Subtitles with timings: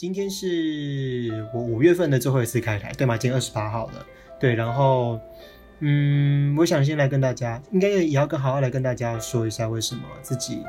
[0.00, 3.18] 今天是我五月份的最后一次开台，对吗？
[3.18, 4.06] 今天二十八号了，
[4.40, 4.54] 对。
[4.54, 5.20] 然后，
[5.80, 10.64] 嗯，我想先来跟大家，应该也要跟好好来跟大家说一下，为什么自己，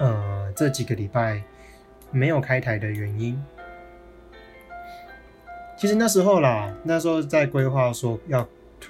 [0.00, 1.40] 呃，这几个礼拜
[2.10, 3.40] 没有开台的原因。
[5.78, 8.48] 其实那时候啦，那时候在规划说要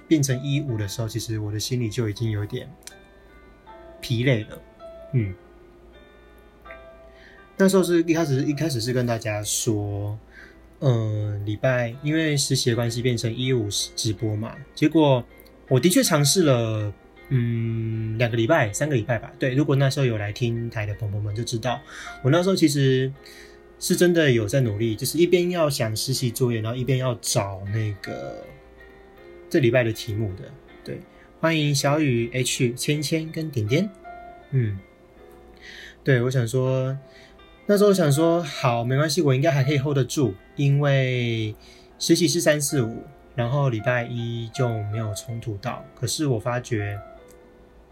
[0.08, 2.66] 变成一五的时候，其实我的心里就已经有点
[4.00, 4.58] 疲累了，
[5.12, 5.34] 嗯。
[7.56, 10.18] 那时候是一开始，一开始是跟大家说，
[10.80, 14.56] 嗯，礼拜因为实习的关系变成一五直播嘛。
[14.74, 15.24] 结果
[15.68, 16.92] 我的确尝试了，
[17.28, 19.30] 嗯，两个礼拜、三个礼拜吧。
[19.38, 21.80] 对，如果那时候有来听台的朋友们就知道，
[22.24, 23.12] 我那时候其实
[23.78, 28.44] 是真的有在努力，就是一边要想实习作业，然后一边要找那个
[29.48, 30.50] 这礼拜的题目的。
[30.82, 30.98] 对，
[31.38, 33.88] 欢迎小雨、H、芊芊跟点点。
[34.50, 34.78] 嗯，
[36.02, 36.98] 对，我想说。
[37.72, 41.56] 那时候想说好没关系，我应该还可以 hold 得住，因为
[41.98, 43.02] 实习是三四五，
[43.34, 45.82] 然后礼拜一就没有冲突到。
[45.98, 47.00] 可是我发觉，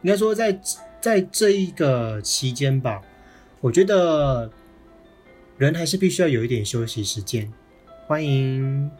[0.02, 0.60] 应该说在
[1.00, 3.00] 在这一个期间吧，
[3.62, 4.50] 我觉得
[5.56, 7.50] 人还是必须要有一点休息时间。
[8.06, 8.90] 欢迎，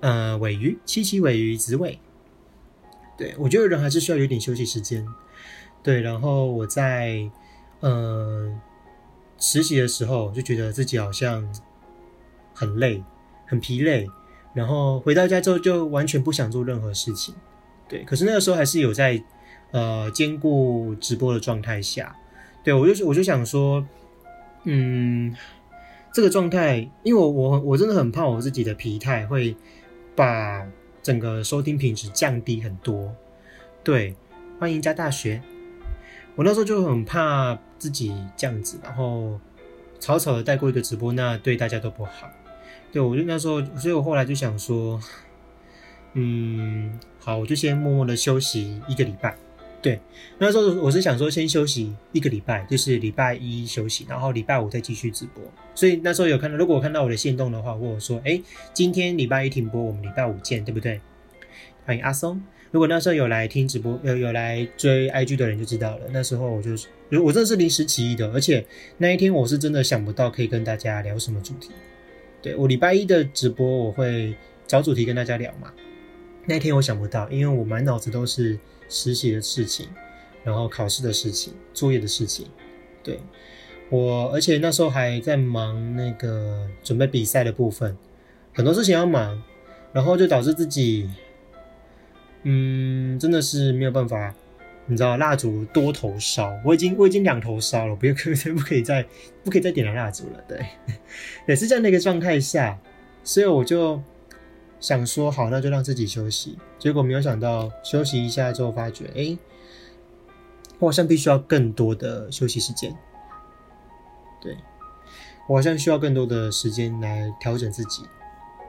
[0.00, 1.98] 呃，尾鱼七七尾鱼紫尾，
[3.16, 5.08] 对我觉得人还是需要有点休息时间。
[5.82, 7.26] 对，然后我在，
[7.80, 8.54] 呃。
[9.38, 11.48] 实习的时候就觉得自己好像
[12.54, 13.02] 很累、
[13.46, 14.08] 很疲累，
[14.52, 17.34] 然后回到家之后就完全不想做任何事情。
[17.88, 19.22] 对，可是那个时候还是有在
[19.70, 22.14] 呃兼顾直播的状态下。
[22.64, 23.86] 对我就我就想说，
[24.64, 25.34] 嗯，
[26.12, 29.56] 这个状态，因为我我我真的很怕我自己的疲态会
[30.14, 30.66] 把
[31.02, 33.14] 整个收听品质降低很多。
[33.82, 34.14] 对，
[34.58, 35.40] 欢迎加大学。
[36.34, 39.38] 我那时候就很怕自己这样子，然后
[40.00, 42.30] 草草的带过一个直播，那对大家都不好。
[42.92, 45.00] 对我就那时候，所以我后来就想说，
[46.14, 49.36] 嗯，好，我就先默默的休息一个礼拜。
[49.80, 50.00] 对，
[50.38, 55.44] 那时候我是想说先休息一个礼拜，就是礼拜一休息，然后礼拜五再继续直播。
[55.74, 58.42] 所以那时候有看到，如果我看到我的线动的话，或者说，哎，
[58.74, 61.00] 今天礼拜一停播，我们礼拜五见，对不对？
[61.86, 62.42] 欢迎阿松。
[62.72, 66.06] 如果那时候有来听直播，有有来追 IG 的人就知道了。
[66.10, 66.70] 那时候我就，
[67.10, 68.66] 我真的是临时起意的，而且
[68.98, 71.70] 那一天我是真的想不到可以跟大家聊什么主题。
[72.42, 74.34] 对我礼拜一的直播，我会
[74.66, 75.72] 找主题跟大家聊嘛。
[76.46, 78.58] 那一天我想不到，因为我满脑子都是
[78.88, 79.88] 实习的事情，
[80.44, 82.46] 然后考试的事情、作业的事情。
[83.02, 83.20] 对
[83.90, 87.96] 我，而且那时候还在忙那个准备比赛的部分，
[88.54, 89.42] 很多事情要忙，
[89.92, 91.10] 然后就导致自己。
[92.44, 94.32] 嗯，真的是没有办法，
[94.88, 99.04] 你知道蜡烛多头烧，我已经我已经两头烧了，不可 不可以再
[99.44, 100.66] 不可以再点燃蜡烛了，对，
[101.46, 102.78] 也是这样的一个状态下，
[103.22, 104.02] 所以我就
[104.80, 106.58] 想说好，那就让自己休息。
[106.78, 109.36] 结果没有想到休息一下之后，发觉哎，
[110.78, 112.96] 我好像必须要更多的休息时间，
[114.40, 114.56] 对
[115.46, 118.02] 我好像需要更多的时间来调整自己，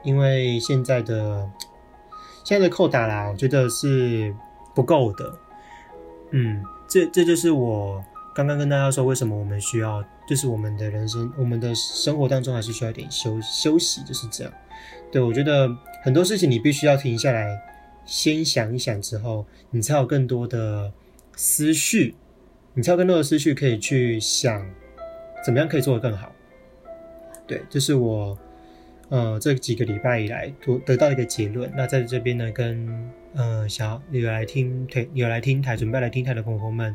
[0.04, 1.50] 因为现在的。
[2.42, 4.34] 现在的扣打啦，我觉得是
[4.74, 5.38] 不够的。
[6.32, 8.04] 嗯，这这就是我
[8.34, 14.52] 刚刚跟大家说，为什么我们需要，就是我们的人生，我们的生活当中还是需要一点休休息，就是这样。
[15.10, 15.68] 对我觉得
[16.02, 17.60] 很多事情你必须要停下来，
[18.04, 20.92] 先想一想之后，你才有更多的
[21.36, 22.14] 思绪，
[22.74, 24.64] 你才有更多的思绪可以去想
[25.44, 26.32] 怎么样可以做得更好。
[27.46, 28.38] 对，这是我。
[29.10, 31.70] 呃，这几个礼拜以来，得得到一个结论。
[31.76, 36.94] 那在这边呢，跟呃小有来听台有来听台准备来听台的朋友们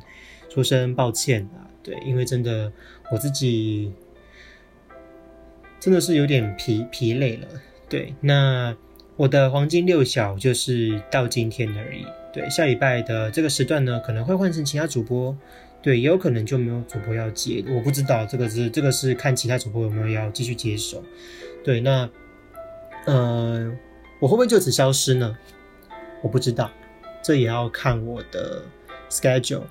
[0.50, 1.70] 说声抱歉啊。
[1.84, 2.72] 对，因为真的
[3.12, 3.92] 我自己
[5.80, 7.48] 真的是有点疲疲累了。
[7.88, 8.76] 对，那
[9.18, 12.06] 我的黄金六小就是到今天而已。
[12.34, 15.38] 对，下礼拜的这个时段呢，可能会换成其他主播。
[15.82, 21.04] 对，也有可能就没有主播要接，我不知道这个是这个是看其他主播有没有要继续接手。
[21.66, 22.08] 对，那，
[23.08, 23.76] 呃，
[24.20, 25.36] 我会不会就此消失呢？
[26.22, 26.70] 我不知道，
[27.24, 28.62] 这也要看我的
[29.10, 29.64] schedule。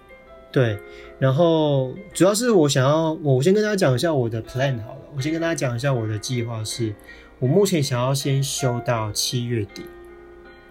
[0.50, 0.76] 对，
[1.20, 5.00] 然后主要是我想要，我先跟大家讲一下我的 plan 好了。
[5.14, 6.92] 我先跟大家讲一下我的计划是，
[7.38, 9.84] 我目前想要先修到七月底，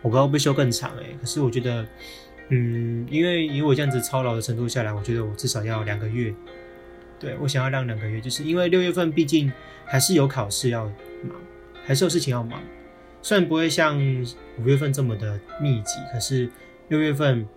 [0.01, 1.85] 我不知道会不会修更长诶，可是我觉得，
[2.49, 6.33] 嗯，因为以我这样子操劳的程度下来，我觉得我至少要两个月。
[7.17, 9.49] 对我想要让两个月，就是因为六月份毕竟
[9.85, 10.91] 还是有考试要。
[11.23, 11.35] 忙
[11.85, 12.61] 还是有事情要忙，
[13.21, 13.97] 虽然不会像
[14.59, 16.49] 五月份这么的密集，可是
[16.89, 17.47] 六月份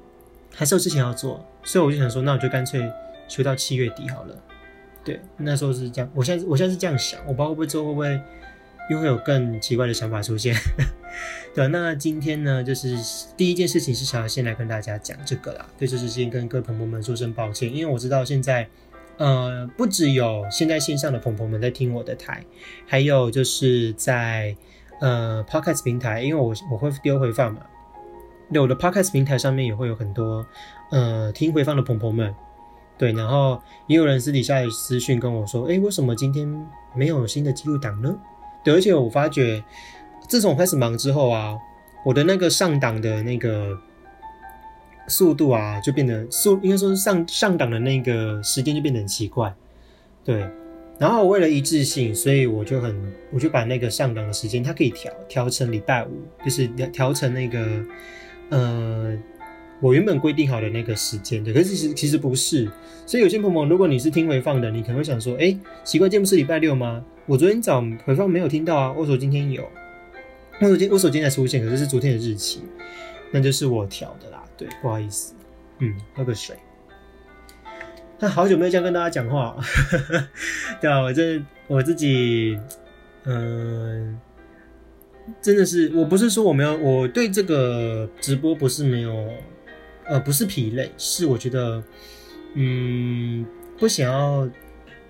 [0.54, 2.90] 还是有事情要做，所以我就想说，那我就干脆
[3.28, 4.36] 休到七月底好了。
[5.04, 6.10] 对，那时候是这样。
[6.14, 8.20] 我现在我现在是这样想，我不知道会不会之后会不会
[8.90, 10.54] 又会有更奇怪的想法出现。
[11.54, 12.96] 对，那今天呢，就是
[13.36, 15.66] 第一件事情是想要先来跟大家讲这个啦。
[15.78, 18.68] 对，就是先跟各位朋友们说声抱歉，因为我知道现在
[19.18, 22.44] 呃不只有现在线上的朋友们在听我的台，
[22.86, 24.56] 还有就是在
[25.00, 27.60] 呃 Podcast 平台，因为我我会丢回放嘛。
[28.52, 30.46] 对，我的 Podcast 平台上面也会有很多
[30.90, 32.34] 呃听回放的朋友们。
[32.98, 36.48] 对，然后也有人私底下私讯跟我说：“哎，为什么今天
[36.94, 38.16] 没有新的记录档呢？”
[38.64, 39.62] 对，而且我发觉，
[40.26, 41.58] 自从开始忙之后啊，
[42.04, 43.78] 我的那个上档的那个
[45.08, 49.54] 速度啊，就变得速，应该说是上上档的那个时间就变得很奇怪。
[50.24, 50.48] 对，
[50.98, 52.94] 然后为了一致性，所以我就很，
[53.32, 56.10] 我就把那个上档的时间，它可以调调成礼拜五，
[56.44, 57.84] 就是调调成那个，
[58.50, 59.18] 呃。
[59.78, 62.66] 我原本规定好的那个时间，对，可是其实其实不是，
[63.04, 65.54] 所以有些朋友，如果你是听回放的，你可能会想说，哎，
[65.84, 67.04] 奇怪，今天不是礼拜六吗？
[67.26, 69.62] 我昨天早回放没有听到啊，我手今天有，
[70.62, 72.62] 我手今我手今天才出现，可是是昨天的日期，
[73.36, 75.34] 那就是我调的啦，对，不好意思，
[75.80, 76.56] 嗯，喝个水，
[78.18, 79.54] 那好久没有这样跟大家讲话，
[80.80, 82.58] 对啊，我这我自己，
[83.24, 84.18] 嗯，
[85.42, 89.28] 真的是，我不是说我没有，我对这个直播不是没有。
[90.08, 91.82] 呃，不是疲累，是我觉得，
[92.54, 93.44] 嗯，
[93.76, 94.48] 不想要，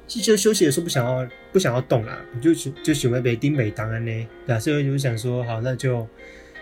[0.07, 6.09] 就休息的时候不想要，不想要动啦，就就喜欢被丁美当然呢，对啊，所以就想说，好，那就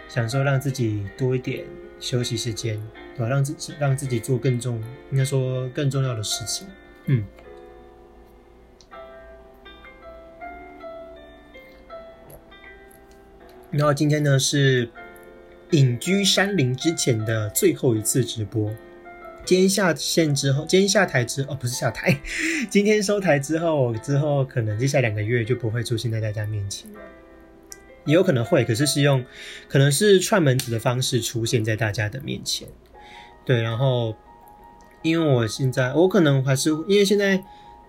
[0.09, 1.65] 想说让自己多一点
[1.99, 2.81] 休息时间，
[3.17, 3.29] 对吧？
[3.29, 6.67] 让自己让自己做更重，应该说更重要的事情，
[7.06, 7.25] 嗯。
[13.71, 14.89] 然后今天呢是。
[15.71, 18.73] 隐居山林之前的最后一次直播，
[19.45, 22.17] 今天下线之后，今天下台之哦不是下台，
[22.71, 27.00] 今天收台之后，之后可能接下来两个月就不会出现在大家面前了，
[28.05, 29.25] 也有可能会，可是是用
[29.69, 32.69] 可能是串门子的方式出现在大家的面前，
[33.45, 34.15] 对，然后
[35.03, 37.43] 因为我现在我可能还是因为现在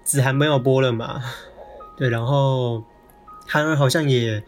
[0.03, 1.21] 子涵没有播了嘛，
[1.97, 2.83] 对，然后
[3.45, 4.43] 涵儿好像也。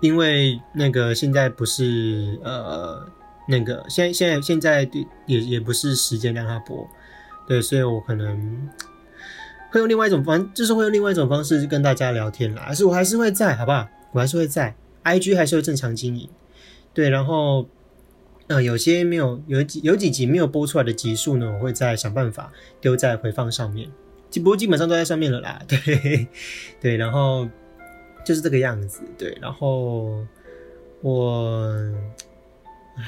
[0.00, 3.04] 因为那个现在不是呃
[3.48, 4.88] 那个现在现在现在
[5.26, 6.88] 也也不是时间让他播，
[7.48, 8.68] 对，所以我可能
[9.72, 12.62] 会用另外一种方，就是会用另外一种方式跟大家聊天啦。
[12.64, 13.88] 还是我还是会在，好不好？
[14.12, 14.72] 我还是会在
[15.08, 16.28] ，IG 还是会正常经营，
[16.92, 17.08] 对。
[17.08, 17.68] 然后
[18.48, 23.90] 呃，有些没有有几有几集没有播出来的集数呢，我会再想办法丢在回放上面。
[24.34, 26.26] 不过基本上都在上面了啦， 对
[26.80, 27.48] 对，然后。
[28.24, 29.38] 就是这个样子，对。
[29.40, 30.26] 然后
[31.00, 31.72] 我，
[32.94, 33.04] 唉，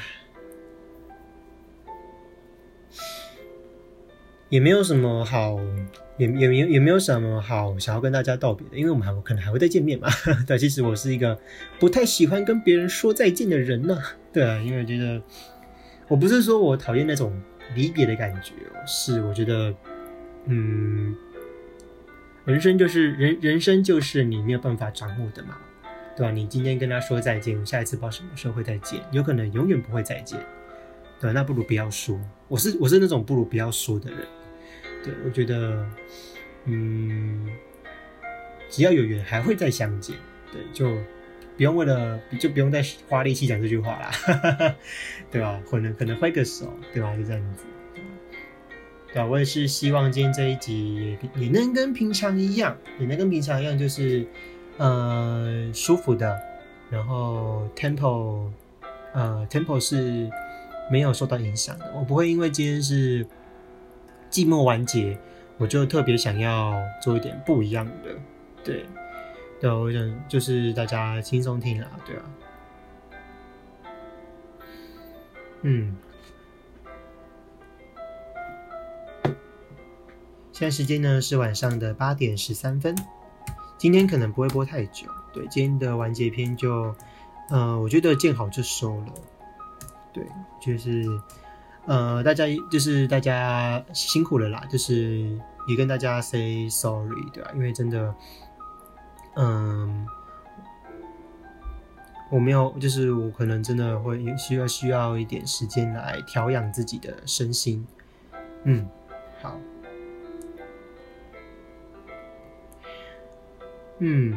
[4.49, 5.58] 也没有什么好，
[6.20, 10.08] 也也没也没有什么好想要跟大家道别的，因为我们还可能还会再见面嘛。
[10.46, 11.38] 对，其实我是一个
[11.78, 13.99] 不太喜欢跟别人说再见的人呢。
[14.32, 15.22] 对啊，因为我觉得
[16.06, 17.32] 我不是说我讨厌那种
[17.75, 18.52] 离别的感觉，
[18.87, 19.75] 是我觉得，
[20.44, 21.17] 嗯。
[22.46, 25.58] 人生就是人，人生就是你没有办法掌握的嘛，
[26.17, 26.32] 对吧？
[26.32, 30.40] 你今天跟他说再见，下一次不知道什么时候会再见，有可能永远不会再见，
[31.20, 32.19] 对那不如不要说。
[32.49, 34.20] 我是我是那种不如不要说的人，
[35.02, 35.87] 对我觉得，
[36.67, 37.49] 嗯，
[38.69, 40.17] 只要有缘还会再相见，
[40.52, 40.94] 对，就
[41.56, 44.77] 不用为了就不用再花力气讲这句话啦，
[45.31, 45.60] 对吧？
[45.69, 47.15] 可能可能挥个手，对吧？
[47.17, 47.65] 就这样子。
[49.13, 54.25] 对我也是希望今天这一集也也能跟平常一样，也能跟平常一样，就是，
[54.77, 56.39] 呃，舒服的，
[56.91, 58.48] 然后 tempo，
[59.13, 60.31] 呃，tempo 是
[60.93, 61.93] 没有受到影响的。
[61.93, 63.27] 我不会因为今天是
[64.31, 65.19] 寂寞完结，
[65.58, 68.15] 我就特别想要做一点不一样的。
[68.63, 68.87] 对，
[69.60, 72.22] 对，我想就是大家轻松听啦，对啊，
[75.63, 75.96] 嗯。
[80.53, 82.94] 现在时间呢是晚上的八点十三分，
[83.79, 85.06] 今天可能不会播太久。
[85.32, 86.94] 对，今天的完结篇就，
[87.49, 89.06] 呃，我觉得见好就收了。
[90.13, 90.27] 对，
[90.60, 91.06] 就是，
[91.87, 97.51] 呃，大家就是大家辛苦了啦，就是也跟大家 say sorry，对吧？
[97.55, 98.15] 因为真的，
[99.37, 100.06] 嗯，
[102.31, 107.87] 我没有，就是我可能真的会需要需要一点时间来调养自己的身心。
[108.65, 108.89] 嗯，
[109.43, 109.58] 好。
[113.99, 114.34] 嗯，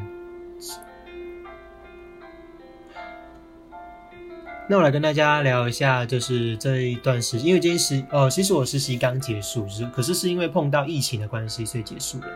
[4.69, 12.27] 那我来跟大家聊一下，就是这一段时间，因为今天实哦，其实我实习刚结束，是可是是因为碰到疫情的关系，所以结束了。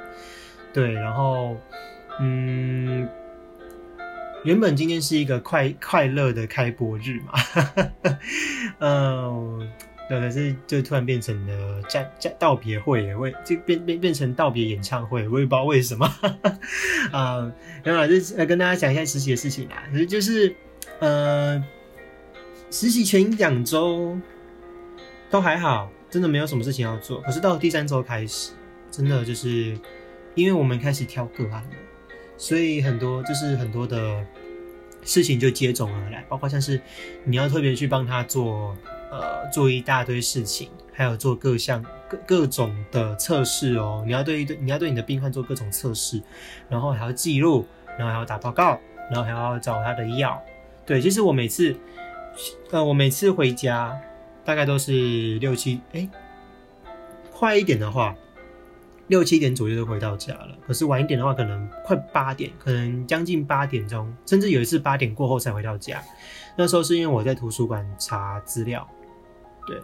[0.73, 1.55] 对，然后
[2.19, 3.07] 嗯，
[4.43, 7.33] 原本今天是一个快快乐的开播日嘛，
[8.79, 9.69] 嗯。
[10.09, 16.09] 对，可是就突然变成了家家道别会，会就变变变成道别演唱会，我也不知道为什么。
[17.11, 17.51] 啊，
[17.83, 18.15] 然后就
[18.45, 19.83] 跟大家讲一下实习的事情啊。
[19.91, 20.55] 其实就是，
[20.99, 21.61] 呃，
[22.69, 24.17] 实习前两周
[25.29, 27.21] 都还好，真的没有什么事情要做。
[27.21, 28.51] 可是到第三周开始，
[28.91, 29.77] 真的就是
[30.35, 31.75] 因为我们开始挑个案了，
[32.37, 34.25] 所以很多就是很多的
[35.03, 36.79] 事情就接踵而来，包括像是
[37.23, 38.75] 你要特别去帮他做。
[39.09, 44.03] 呃，做一大堆事情，还有做各项各各种的测试哦。
[44.05, 46.21] 你要对对，你要对你的病患做各种测试，
[46.67, 47.65] 然后还要记录，
[47.97, 48.77] 然后还要打报告，
[49.09, 50.37] 然后还要找他的药。
[50.85, 51.73] 对，其实我每次，
[52.71, 53.99] 呃，我每次回家
[54.43, 56.09] 大概都是六七，哎，
[57.31, 58.15] 快一点的话，
[59.07, 60.49] 六七点左右就回到家了。
[60.65, 66.01] 可是晚一点的话，可能快八点，可能将近八点钟，甚至有一次八点过后才回到家。
[66.55, 68.87] 那时候是因为我在图书馆查资料。
[69.65, 69.81] 对，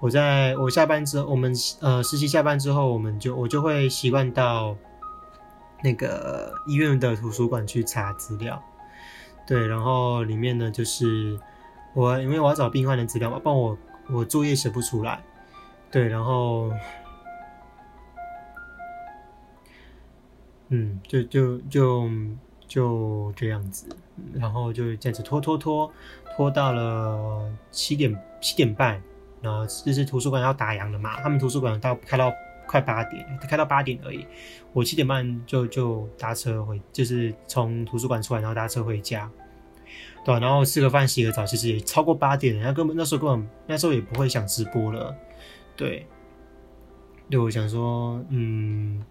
[0.00, 4.76] 我在我下班之后，我们呃实习下班之后，我们就我就会习惯到
[5.82, 8.62] 那个医院的图书馆去查资料。
[9.46, 11.38] 对，然后里面呢就是
[11.94, 13.78] 我因为我要找病患的资料嘛，不然我
[14.10, 15.22] 我作业写不出来。
[15.90, 16.72] 对，然后
[20.68, 22.08] 嗯，就就就
[22.66, 23.88] 就这样子，
[24.34, 25.92] 然后就这样子拖拖拖。
[26.36, 29.02] 拖到了七点七点半，
[29.42, 31.20] 然后就是图书馆要打烊了嘛。
[31.20, 32.32] 他们图书馆到开到
[32.66, 34.24] 快八点，开到八点而已。
[34.72, 39.30] 我七点半就就搭车回，就是从图书馆出来，然后搭车回家。
[40.24, 42.56] 对，然后吃个饭、洗个澡，其实也超过八点。
[42.58, 45.16] 然后根本那时候根本那时候也不会想直播了。
[45.76, 46.06] 对，
[47.28, 49.02] 对我想说，嗯。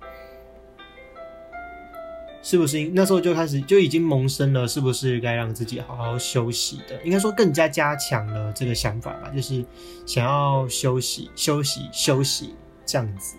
[2.42, 4.66] 是不是那时候就开始就已经萌生了？
[4.66, 7.00] 是不是该让自己好好休息的？
[7.04, 9.64] 应该说更加加强了这个想法吧，就是
[10.06, 13.36] 想要休息、休息、休息这样子。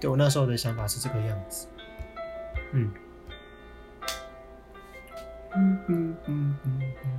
[0.00, 1.68] 对我那时候的想法是这个样子。
[2.72, 2.90] 嗯，
[5.56, 7.10] 嗯嗯嗯嗯嗯。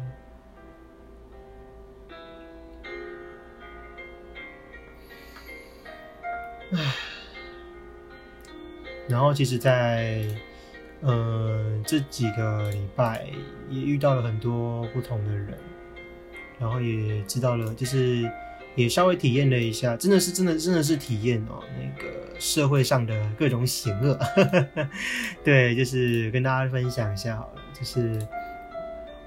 [6.73, 6.95] 唉，
[9.07, 10.23] 然后其实，在。
[11.03, 13.25] 呃，这几个礼拜
[13.71, 15.57] 也遇到了很多不同的人，
[16.59, 18.31] 然后也知道了，就是
[18.75, 24.19] 也稍微体验了一下，真的是真的真的是体验哦，那个社会上的各种险恶。
[25.43, 28.25] 对，就是跟大家分享一下好了，就是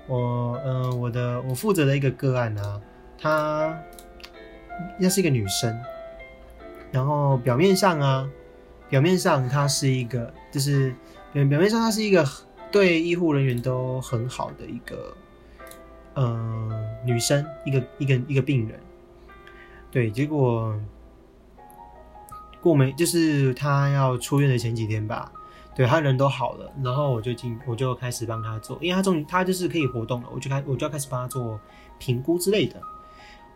[0.07, 2.81] 我呃我的我负责的一个个案呢，
[3.21, 3.79] 她
[4.99, 5.79] 应该是一个女生，
[6.91, 8.31] 然后表面上啊，
[8.89, 10.95] 表面上她是一个就是。
[11.35, 12.25] 表表面上，她是一个
[12.71, 15.17] 对医护人员都很好的一个，
[16.15, 18.79] 呃，女生，一个一个一个病人。
[19.91, 20.73] 对，结果
[22.61, 25.33] 过没，就是她要出院的前几天吧，
[25.75, 31.59] 对他人都好了，然后我就进，我就开始帮他做，因为他终于他就是可以活动了，我就开我就要开始帮他做
[31.99, 32.81] 评估之类的，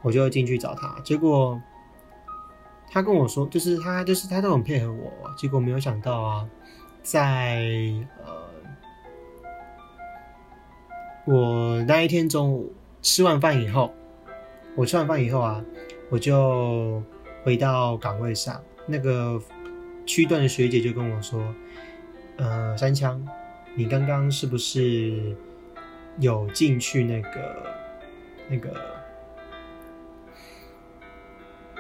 [0.03, 1.61] 我就进去找他，结果
[2.91, 6.49] 他跟我说，就是他就是他都很配合我，结果没有想到啊。
[7.01, 7.65] 在
[8.23, 8.33] 呃，
[11.25, 12.71] 我那一天中午
[13.01, 13.95] 吃完饭以后，
[14.77, 15.65] 我吃完饭以后啊，
[16.11, 17.03] 我就
[17.45, 18.61] 回到岗位上。
[18.87, 19.41] 那个
[20.05, 21.43] 区段的学姐就跟我说
[22.39, 23.23] ：“呃，三枪，
[23.75, 25.37] 你刚刚是不是
[26.19, 27.67] 有进去那个
[28.49, 28.75] 那个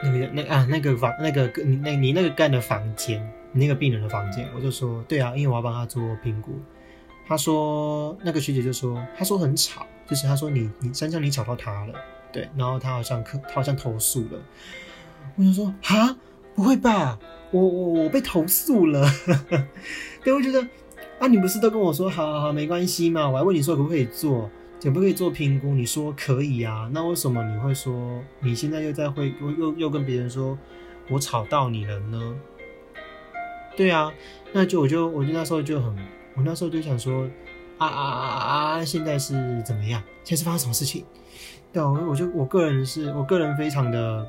[0.03, 6.53] 那个那啊那个房那个你那你那个干的房间？”你那个病人的房间，我就说对啊，因为我要帮他做评估。
[7.27, 11.95] 他说那个学姐就说，他说很吵，就是他说你你三枪你吵到他了，
[12.31, 14.38] 对，然后他好像他好像投诉了。
[15.35, 16.15] 我就说哈，
[16.55, 17.19] 不会吧，
[17.50, 19.09] 我我我被投诉了。
[20.23, 20.61] 对，我觉得
[21.19, 24.50] 啊，你不是都跟我说好好好没关系嘛，我还问你说可不可以做，
[24.83, 30.57] 可不可以做评估，你说可以啊，那为什么你会说你现在又在会又又跟别人说
[31.09, 32.35] 我吵到你了呢？
[33.76, 34.12] 对啊，
[34.52, 35.97] 那就我就我就那时候就很，
[36.35, 37.28] 我那时候就想说，
[37.78, 38.26] 啊啊啊
[38.78, 38.85] 啊！
[38.85, 40.02] 现在是怎么样？
[40.25, 41.05] 现在是发生什么事情？
[41.73, 44.26] 对啊，我就我个人是我个人非常的，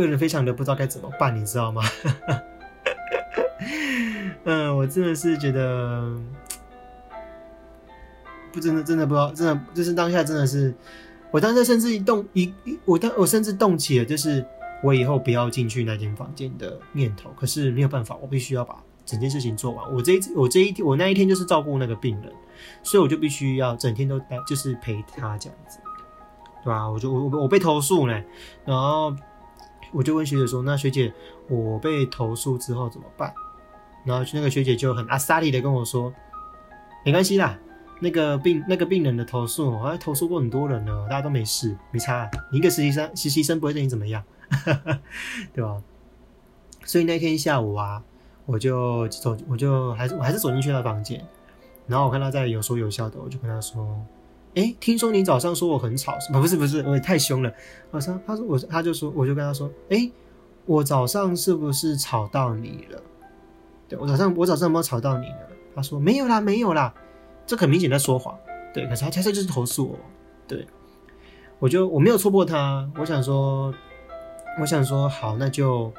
[0.00, 1.82] 个人非常的不知道该怎么办，你知道吗？
[4.44, 6.16] 嗯，我真的是觉得，
[8.52, 10.74] 不真的真的不知道，真的就是当下真的是，
[11.30, 12.52] 我当时甚至一动一
[12.84, 14.44] 我当我甚至动起了，就是。
[14.84, 17.30] 我以后不要进去那间房间的念头。
[17.36, 19.94] 可是没有办法，我必须要把整件事情做完。
[19.94, 22.32] 我这一次我这一天我那一天就是照顾那个病人，
[22.82, 25.78] 所以我就必须要整天都待，就是陪他这样子，
[26.64, 26.90] 对吧？
[26.90, 28.22] 我就我我被投诉呢，
[28.64, 29.14] 然后
[29.92, 31.12] 我就问学姐说：“那学姐，
[31.48, 33.32] 我被投诉之后怎么办？”
[34.04, 36.12] 然后那个学姐就很阿萨利的跟我说
[37.04, 37.58] ：“没关系啦，
[38.00, 42.28] 那个病那个病人的投诉，我还投诉过很多人了，大家都没事，没差。
[42.50, 44.24] 你一个实习生，实习生不会对你怎么样，
[45.54, 45.80] 对吧？
[46.84, 48.02] 所以那天下午啊，
[48.44, 51.24] 我就走，我就还是我还是走进去他房间，
[51.86, 54.04] 然后我看他在有说有笑的，我就跟他说：，
[54.54, 57.52] 哎，听说你早上说我很吵，不不是不是，我太凶了。
[57.90, 60.10] 早上他说我，他就说，我就跟他说：，哎，
[60.66, 63.02] 我早上是不是吵到你了？”
[63.88, 65.36] 对我早上我早上有没有吵到你呢？
[65.74, 66.92] 他说没有啦，没有啦，
[67.46, 68.36] 这很明显在说谎。
[68.74, 69.98] 对，可是他他这就是投诉我。
[70.46, 70.66] 对，
[71.58, 72.86] 我就我没有戳破他。
[72.98, 73.72] 我想说，
[74.60, 75.92] 我想说好，那就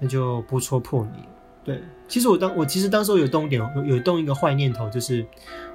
[0.00, 1.22] 那就不戳破你。
[1.64, 5.24] 对，其实我当我其实当时有动点有有动一个坏念头，就是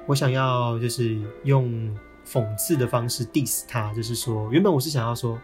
[0.06, 1.96] 我想要就是用
[2.30, 5.38] 讽刺的方式 diss 他，就是说原本我是想要说，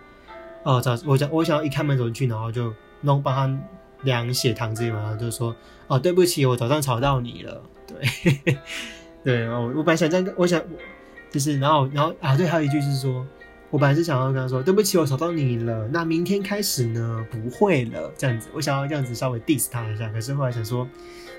[0.64, 3.64] 哦早我想我想要一开门走进去，然后就弄帮他。
[4.02, 7.62] 量血糖之类嘛，就说，哦，对不起，我早上吵到你了。
[7.86, 8.58] 对，
[9.24, 10.62] 对，我我本来想这样，我想
[11.30, 13.26] 就是，然后，然后啊，对，还有一句是说，
[13.70, 15.88] 我本来是想要跟他说，对不起，我吵到你了。
[15.88, 20.06] 那明天开始呢，不会了，这样子，我想要这样子稍微 diss 他一下。
[20.10, 20.86] 可是后来想说，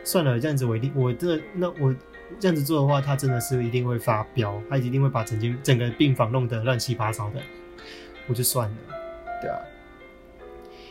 [0.03, 1.93] 算了，这样子我一定，我真的，那我
[2.39, 7.41] 这样子做的话，他真的是一定会发飙，他一定会把整间整个病房弄得乱七八糟的，
[8.27, 8.75] 我就算了，
[9.41, 9.59] 对啊。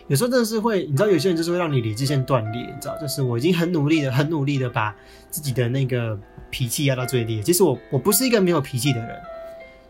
[0.07, 4.95] 有时候真的是会，你知道，有些人就是会让你理智线断裂，你知道，就是我已经很努力的、很努力的把
[5.31, 6.19] 自己的那个
[6.51, 7.43] 脾气压到最低。
[7.43, 9.19] 其实我我不是一个没有脾气的人，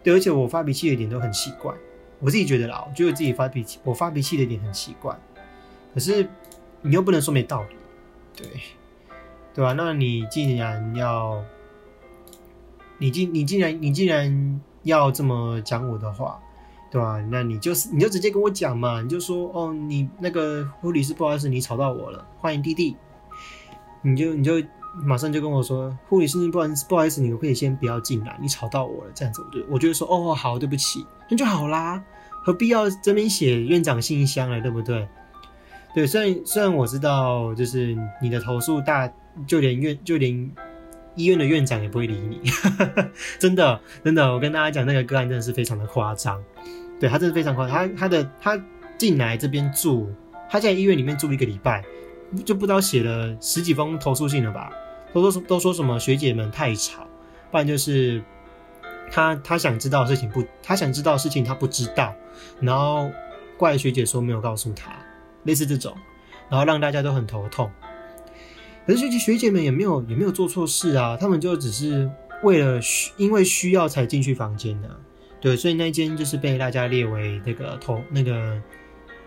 [0.04, 1.74] 对，而且我发脾气的点都很奇怪，
[2.20, 5.18] 我自己觉得啦，我觉得自己发脾气，我发脾气的点很奇怪。
[5.92, 6.24] 可是
[6.82, 7.76] 你又不能说没道理，
[8.36, 8.46] 对，
[9.54, 9.72] 对吧？
[9.72, 11.42] 那你既然要，
[12.98, 16.38] 你既你既然你既然要这么讲我的话。
[16.90, 17.20] 对吧？
[17.28, 22.96] 那你就是你就直接跟我讲嘛，你就说哦，你那个护理师不好意思，你吵到我了，欢迎弟弟。
[24.00, 24.62] 你就你就
[25.04, 32.00] 马上就跟我说，护理师不好意思，不好意思，你可以先不要进来，你吵到我了，这样子我就我就说哦好，对不起，那就好啦，
[32.44, 35.08] 何必要这边写院长信箱了，对不对？
[35.96, 39.12] 对，虽然虽然我知道，就是你的投诉大，
[39.46, 40.50] 就连院就连
[41.14, 42.40] 医院的院长也不会理你，
[43.38, 46.42] 真的真的，我跟大家讲那个个案真的是非常的夸张。
[47.00, 48.64] 对他真的非常夸张，他他的他
[48.96, 50.08] 进来这边住，
[50.48, 51.84] 他在医院里面住一个礼拜，
[52.44, 54.70] 就不知道写了十几封投诉信了吧？
[55.12, 57.06] 都说都说什么学姐们太吵，
[57.50, 58.22] 不然就是
[59.10, 62.14] 他他想知道的事情不，他想知道事情他不知道，
[62.60, 63.10] 然后
[63.56, 64.92] 怪学姐说没有告诉他，
[65.42, 65.96] 类似这种，
[66.48, 67.70] 然后让大家都很头痛。
[68.86, 72.10] 可是学姐学姐们也没有也没有做错事啊，他们就只是
[72.42, 74.90] 为了需因为需要才进去房间的。
[75.40, 78.60] 对，所以那间就是被大家列为那个投那个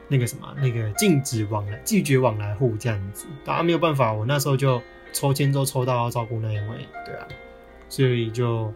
[0.08, 4.82] 那个什么那个禁止往来拒绝往来户这样子，当然没有办法，我那时候就
[5.14, 7.28] 抽签都抽到照顾那一位，对啊，
[7.88, 8.74] 所以就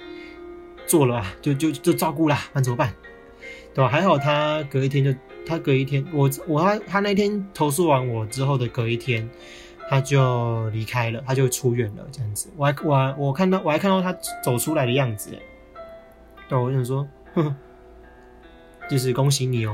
[0.85, 2.93] 做了，就就就照顾啦，那怎么办？
[3.73, 3.89] 对吧？
[3.89, 5.11] 还好他隔一天就
[5.45, 9.27] 他隔一天，我我他他那天投诉完我之后的隔一天，
[9.91, 12.49] 他就离开了，他就出院了这样子。
[12.55, 15.37] 我还我我看到我还看到他走出来的样子，
[16.47, 17.05] 对，我想说。
[18.89, 19.73] 就是恭喜你哦，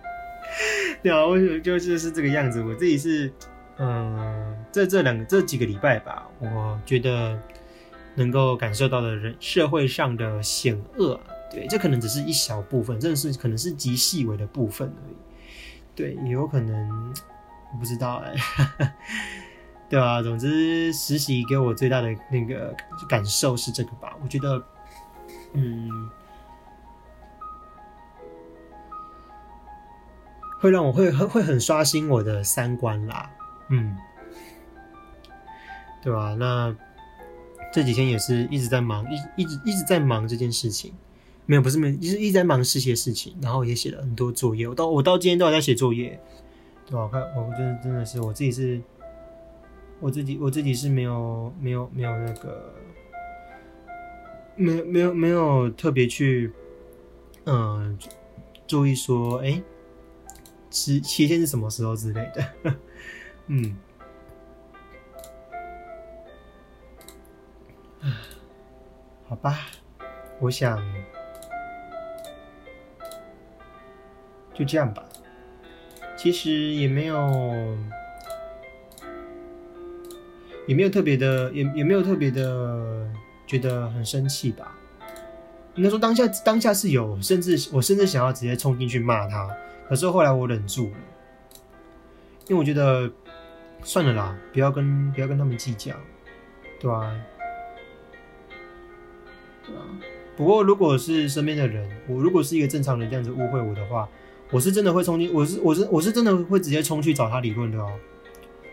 [1.02, 2.62] 对啊，我就就是这个样子。
[2.62, 3.32] 我自己是，
[3.78, 7.38] 嗯，这这两个这几个礼拜吧，我觉得
[8.14, 11.18] 能够感受到的人社会上的险恶，
[11.50, 15.16] 对，这可能只是一小部分，真的是可能是极细微的部分而已。
[15.94, 17.14] 对，也有可能
[17.72, 18.34] 我不知道哎，
[19.88, 22.74] 对啊，总之实习给我最大的那个
[23.08, 24.62] 感受是这个吧，我觉得，
[25.52, 26.10] 嗯。
[30.60, 33.30] 会让我会会会很刷新我的三观啦，
[33.68, 33.96] 嗯，
[36.02, 36.34] 对吧？
[36.34, 36.74] 那
[37.72, 40.92] 这几天也是一直在忙，一一直一直在忙这件事情，
[41.46, 44.66] 没有不是没有，就是一直在忙实习的事情，然后也写了很多作业。
[44.66, 46.20] 我到我到今天都还在写作业，
[46.90, 46.98] 对？
[46.98, 48.80] 我看我真真的是我自己是，
[50.00, 52.74] 我自己我自己是没有没有没有那个，
[54.56, 56.52] 没有没有没有特别去
[57.44, 57.98] 嗯
[58.66, 59.62] 注意说哎。
[60.70, 62.44] 期期限是什么时候之类的？
[63.48, 63.74] 嗯，
[69.26, 69.60] 好吧，
[70.40, 70.78] 我想
[74.52, 75.07] 就这样吧。
[76.18, 77.78] 其实也没有，
[80.66, 83.08] 也没有特别的，也也没有特别的
[83.46, 84.76] 觉得很生气吧。
[85.76, 89.48] 应该说当下当下是有，甚至我甚至想要直接冲进去骂他，
[89.88, 90.96] 可是后来我忍住了，
[92.48, 93.08] 因为我觉得
[93.84, 95.94] 算了啦，不要跟不要跟他们计较，
[96.80, 97.14] 对吧？
[99.64, 99.82] 对啊。
[100.36, 104.08] 不过如果是身边的人，我如果是一个正常人这样子误会我的话，
[104.50, 107.90] 我是真的会冲进，我是我是我是真的会直接冲去找他理论的哦。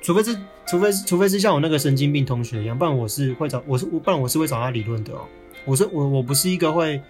[0.01, 5.21] 除非是除非是除非是像我那个神经病同学一样，不然我是会找我是我不然我是会找他理论的哦。
[5.65, 7.01] 我是我我不是一个会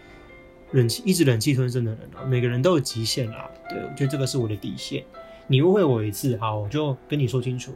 [0.71, 3.49] 忍气一直忍气吞声的人啊，每个人都有极限啦。
[3.69, 5.03] 对，我觉得这个是我的底线。
[5.47, 7.71] 你误会我一次，好，我就跟你说清楚，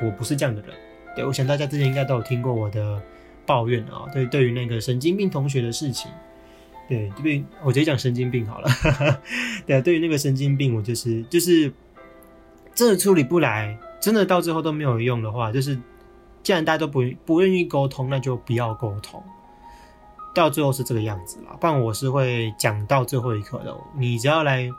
[0.00, 0.70] 我不是这样的人。
[1.14, 3.00] 对，我想大家之前应该都有听过我的
[3.46, 4.06] 抱怨啊。
[4.12, 6.10] 对，对于那个神经病同学的事情，
[6.88, 8.68] 对，这边，我直接讲神经病好了。
[9.66, 11.72] 对，对于那个神经病，我就是就是
[12.74, 15.78] 真的处理不来，真的到最后都没有用的话，就是
[16.42, 19.22] 既然大家都不不愿意沟通，那就不要沟通。
[20.34, 23.76] 到最后是这个样子啦，不然我是会讲到最后一刻的。
[23.98, 24.70] 你只要来，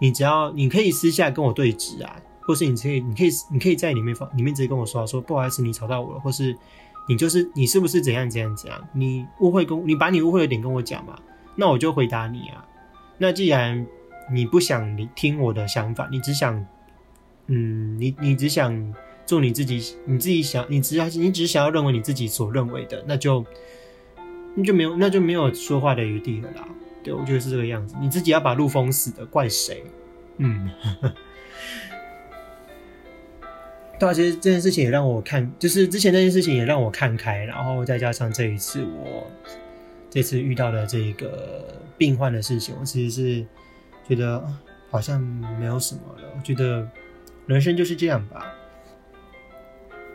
[0.00, 6.56] 你只要你可以私下跟我对质啊，或是你可以，你可以，你可以在里面放里面直接跟我说说，不好意思，你吵到我了，或是
[7.08, 8.80] 你就是你是不是怎样怎样怎样？
[8.92, 11.16] 你误会跟，你把你误会的点跟我讲嘛，
[11.56, 12.64] 那我就回答你啊。
[13.18, 13.84] 那既然
[14.30, 16.64] 你不想你听我的想法，你只想，
[17.48, 23.44] 嗯，你你只想做你自己，你自己想，你只要你只想要认为你自己所认为的，那就。
[24.58, 26.66] 那就没有，那就没有说话的余地了啦。
[27.04, 27.94] 对，我觉得是这个样子。
[28.00, 29.84] 你自己要把路封死的，怪谁？
[30.38, 30.70] 嗯，
[34.00, 39.30] 对啊，其实这件事情也让我看，就是之前那件事情也让我看开，然后再加上这一次我
[40.16, 43.46] 这次遇到的这个病患的事情，我其实是
[44.08, 44.42] 觉得
[44.88, 45.20] 好像
[45.60, 46.32] 没有什么了。
[46.34, 46.88] 我觉得
[47.44, 48.50] 人生就是这样吧，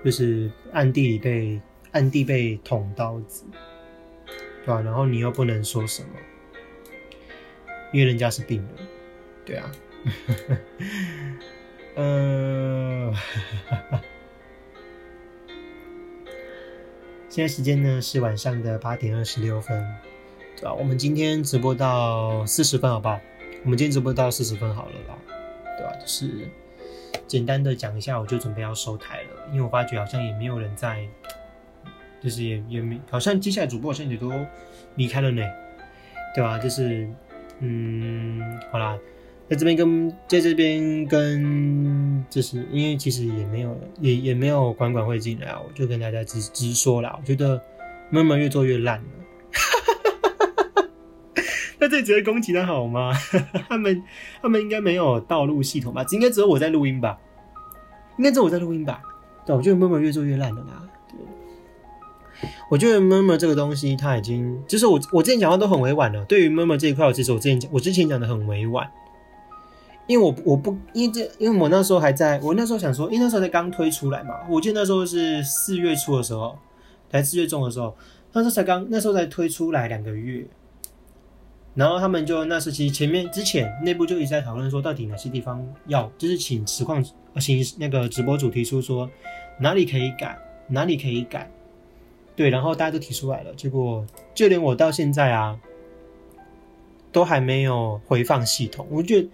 [0.03, 1.61] 就是暗地里被
[1.91, 3.45] 暗地被捅刀子。
[4.65, 4.81] 对吧？
[4.81, 6.09] 然后你又不能说什么，
[7.93, 8.87] 因为人家是病人，
[9.45, 9.71] 对啊。
[11.93, 13.13] 呃，
[17.31, 19.81] 现在时间呢是晚上的八点二十六分，
[20.57, 20.73] 对吧？
[20.73, 23.17] 我们今天直播到四十分，好不好？
[23.63, 25.17] 我们今天直播到四十分好了啦，
[25.77, 25.93] 对吧？
[25.97, 26.29] 就是
[27.27, 31.07] 简单的讲一下，我就准备要收台了，因为我发觉好像也没有人在。
[32.21, 34.29] 就是也也没，好像接下来主播好像也都
[34.95, 35.41] 离开了呢，
[36.35, 36.59] 对吧？
[36.59, 37.09] 就是，
[37.59, 38.99] 嗯，好啦，
[39.51, 47.61] 在这边跟在这边跟，就是因为其实也没有也也没有管管会进来，我就跟大家直直说啦，我觉得
[48.09, 49.03] 慢慢越做越烂了，
[51.79, 53.11] 那这直接攻击的好吗？
[53.67, 54.01] 他们
[54.41, 56.05] 他们应该没有道路系统吧？
[56.11, 57.19] 应该只有我在录音吧？
[58.17, 59.01] 应该只有我在录音吧？
[59.45, 60.87] 对，我觉得慢慢越做越烂了啦。
[62.69, 66.23] 我觉得 murmur 这个东西，它已经就是我我之前讲话都很委婉了。
[66.23, 68.89] 对于 murmur 这一块，我其实我之前讲我之前讲的很委婉，
[70.11, 76.57] 因为我我不因为这因为我那时候还在我那时候想说，因为那时候才刚推出来嘛，我记得那时候是四月初的时候，
[77.09, 77.95] 才四月中的时候，
[78.33, 80.45] 那时候才刚那时候才推出来两个月，
[81.75, 87.01] 然后他们就那时其实前面之前内部就一直在讨论说，到底哪些地方要就是请实况
[87.39, 89.09] 请那个直播主提出说
[89.61, 91.49] 哪里可以改，哪里可以改。
[92.35, 95.59] 对，然后大家都提出来了，结果就连我到现在啊，
[97.11, 98.87] 都还没有回放系统。
[98.89, 99.29] 我觉得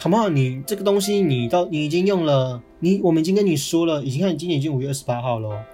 [0.00, 5.64] ，Come on，你这个东西，你到你已经用了，你我们已经跟你说了，已经看今年已经五月二十八号了，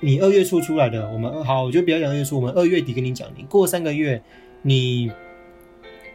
[0.00, 4.22] 你二月初出来的，我们好，我觉得不要讲二月初，我们二月底跟你讲，你过三个月，
[4.62, 5.10] 你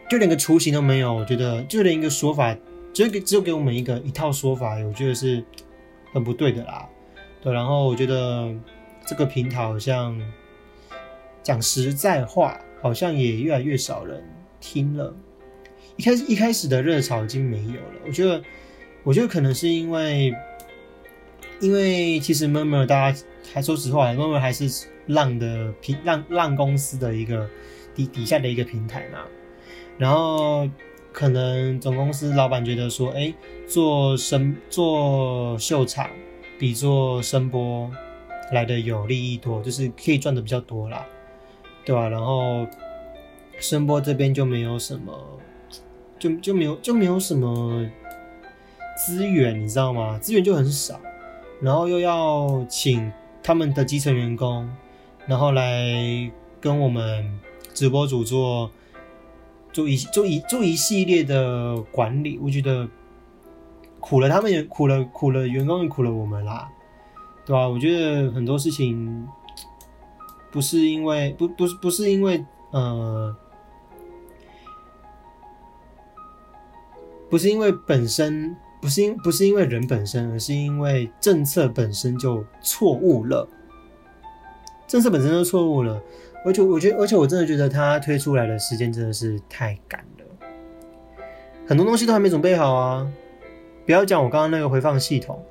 [0.10, 2.56] 就连个雏形都没有，我觉得就连一个说法，
[2.94, 5.44] 只给只有给我们一个一套说法，我觉得是
[6.14, 6.88] 很不对的啦。
[7.42, 8.54] 对，然后我觉得。
[9.04, 10.16] 这个平台好像
[11.42, 14.24] 讲实在话，好像也越来越少人
[14.62, 15.12] 听了。
[16.02, 18.02] 一开始一开始的热潮已经没有了。
[18.08, 18.42] 我觉得，
[19.04, 20.34] 我觉得可能是因为，
[21.60, 23.22] 因为其实 m 大家
[23.54, 27.48] 还说实话 m 还是浪的平浪浪公司的一个
[27.94, 29.20] 底底下的一个平台嘛。
[30.00, 30.68] 然后
[31.12, 33.32] 可能总公司老板觉得说，哎，
[33.68, 36.10] 做声做秀场
[36.58, 37.92] 比做声波。
[38.54, 41.06] 来的有利益多，就是可以赚的比较多啦，
[41.86, 42.10] 对吧？
[42.10, 42.68] 然后
[43.60, 45.14] 声波这边就没有什么，
[46.22, 47.84] 就就没有就没有什么
[48.96, 50.20] 资源，你知道吗？
[50.20, 51.00] 资源就很少，
[51.60, 54.70] 然后又要请他们的基层员工，
[55.26, 57.40] 然后来跟我们
[57.74, 58.70] 直播组做
[59.74, 62.88] 做一做一做一系列的管理，我觉得
[64.00, 66.70] 苦了他们也苦了苦了员工也苦了我们啦，
[67.48, 67.68] 对吧？
[67.68, 69.28] 我觉得很多事情
[70.52, 73.36] 不是因为不不是不是因为呃。
[77.32, 83.48] 不是因为本身，不是因不是因为人本身，而是因为政策本身就错误了。
[84.86, 86.00] 政策本身就错误了，
[86.46, 91.26] 而且我觉得，而且我真的觉得他推出来的时间真的是太赶了，
[91.65, 93.10] 很多东西都还没准备好啊！
[93.86, 95.41] 不要讲我刚刚那个回放系统，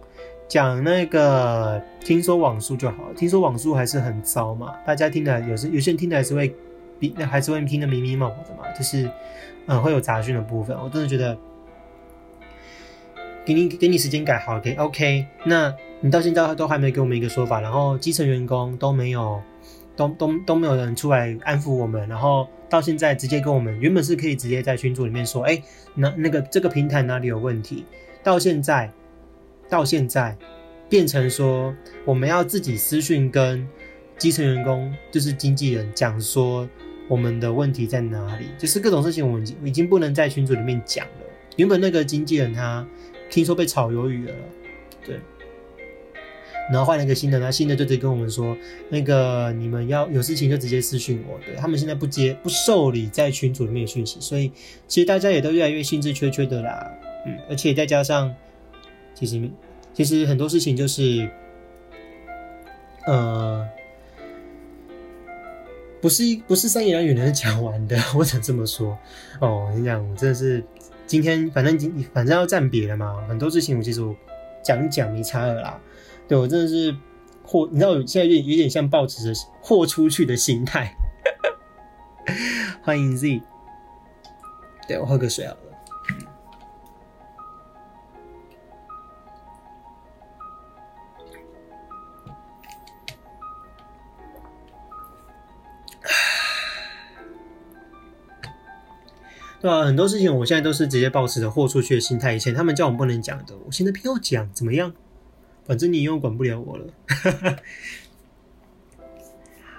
[0.47, 6.55] 讲那个听说网速就好，听说网速还是很糟嘛，大家听的有时有些人听的还是会
[6.99, 9.11] 比那还是会听得迷迷茫茫的嘛，就是
[9.69, 11.35] 嗯会有杂讯的部分，我真的觉得。
[13.51, 15.27] 给你给你时间改好，给 OK。
[15.45, 19.43] 那你到现在都还没给我们一个说法，然后基层员工都没有，
[19.97, 25.61] 都都都没有人出来安抚我们，然后到现在直接跟我们，原本是可以直接在群组里面说，哎，
[25.97, 27.85] 那那个这个平台哪里有问题？
[28.23, 28.89] 到现在，
[29.69, 30.37] 到现在
[30.89, 33.67] 变成说我们要自己私讯跟
[34.17, 36.69] 基层员工，就是经纪人讲说
[37.09, 41.27] 我们的问题在哪里，就是各种事情我们已经已经不能在群组里面讲了。
[41.57, 42.87] 原本那个经纪人他。
[43.31, 44.35] 听说被炒鱿鱼了，
[45.07, 45.21] 对，
[46.71, 48.57] 然后换了一个新的，那新的就直接跟我们说，
[48.89, 54.51] 那个你们要有事情就直接私讯我，对他们现在不接不受理在群组里面的讯息，所以
[54.89, 56.91] 其实大家也都越来越兴致缺缺的啦，
[57.25, 58.35] 嗯，而且再加上，
[59.15, 59.49] 其实
[59.95, 61.31] 其实很多事情就是，
[63.07, 63.65] 呃，
[66.01, 68.99] 不是一不是三言两语能讲完的，我想这么说，
[69.41, 70.65] 哦，我跟你讲，我真的是。
[71.11, 74.15] 今天反正今反正要暂别了嘛，很多事情我其实我
[74.63, 75.81] 讲讲没差了啦。
[76.29, 76.95] 对我真的是
[77.43, 80.95] 豁，你知道我现在有点有点像报纸的豁出去的心态。
[82.81, 83.43] 欢迎 Z，
[84.87, 85.70] 对我喝个水好了。
[99.61, 102.33] 对啊，很多事情我现在都是直接保持着豁出去的心态。
[102.33, 104.93] 以前他们叫我不能讲的，我现在偏要讲，怎么样？
[105.67, 106.87] 反正你又管不了我了。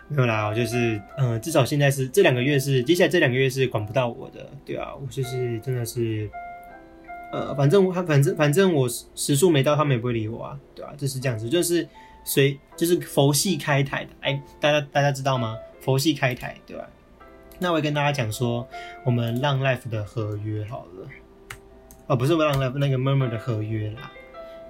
[0.07, 4.49] 没有啦，我就是，嗯，至少现在是这两个月是，接下来这两个月是管不到我的。
[4.65, 6.29] 对啊，我就是真的是，
[7.31, 10.93] 呃，反正他反正反正我时速没到，他们也不会理我啊，对吧？
[10.97, 11.87] 就是这样子，就是
[12.23, 15.57] 随就是佛系开台的，哎，大家大家知道吗？
[15.79, 16.87] 佛系开台，对吧？
[17.61, 18.67] 那我跟大家讲说，
[19.05, 21.07] 我们浪 life 的合约好了，
[22.07, 24.11] 哦，不是浪 life 那个 murmur 的合约啦。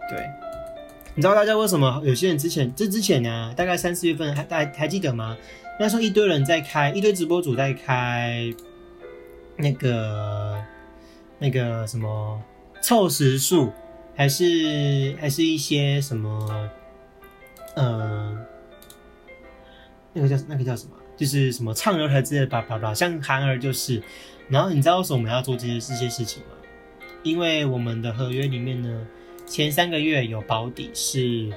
[0.09, 0.29] 对，
[1.15, 3.53] 你知道大家为什么有些人之前这之前呢？
[3.55, 5.37] 大概三四月份还还还记得吗？
[5.79, 8.53] 那时候一堆人在开，一堆直播主在开
[9.55, 10.61] 那个
[11.39, 12.43] 那个什么
[12.81, 13.71] 凑时数，
[14.17, 16.69] 还是还是一些什么，
[17.77, 18.37] 嗯，
[20.11, 20.91] 那个叫那个叫什么？
[21.21, 24.01] 就是什么畅游台之类的，叭叭叭，像韩儿就是。
[24.49, 26.55] 然后你知道为什么我们要做这些这些事情吗？
[27.21, 29.07] 因为我们的合约里面呢，
[29.45, 31.47] 前三个月有保底是，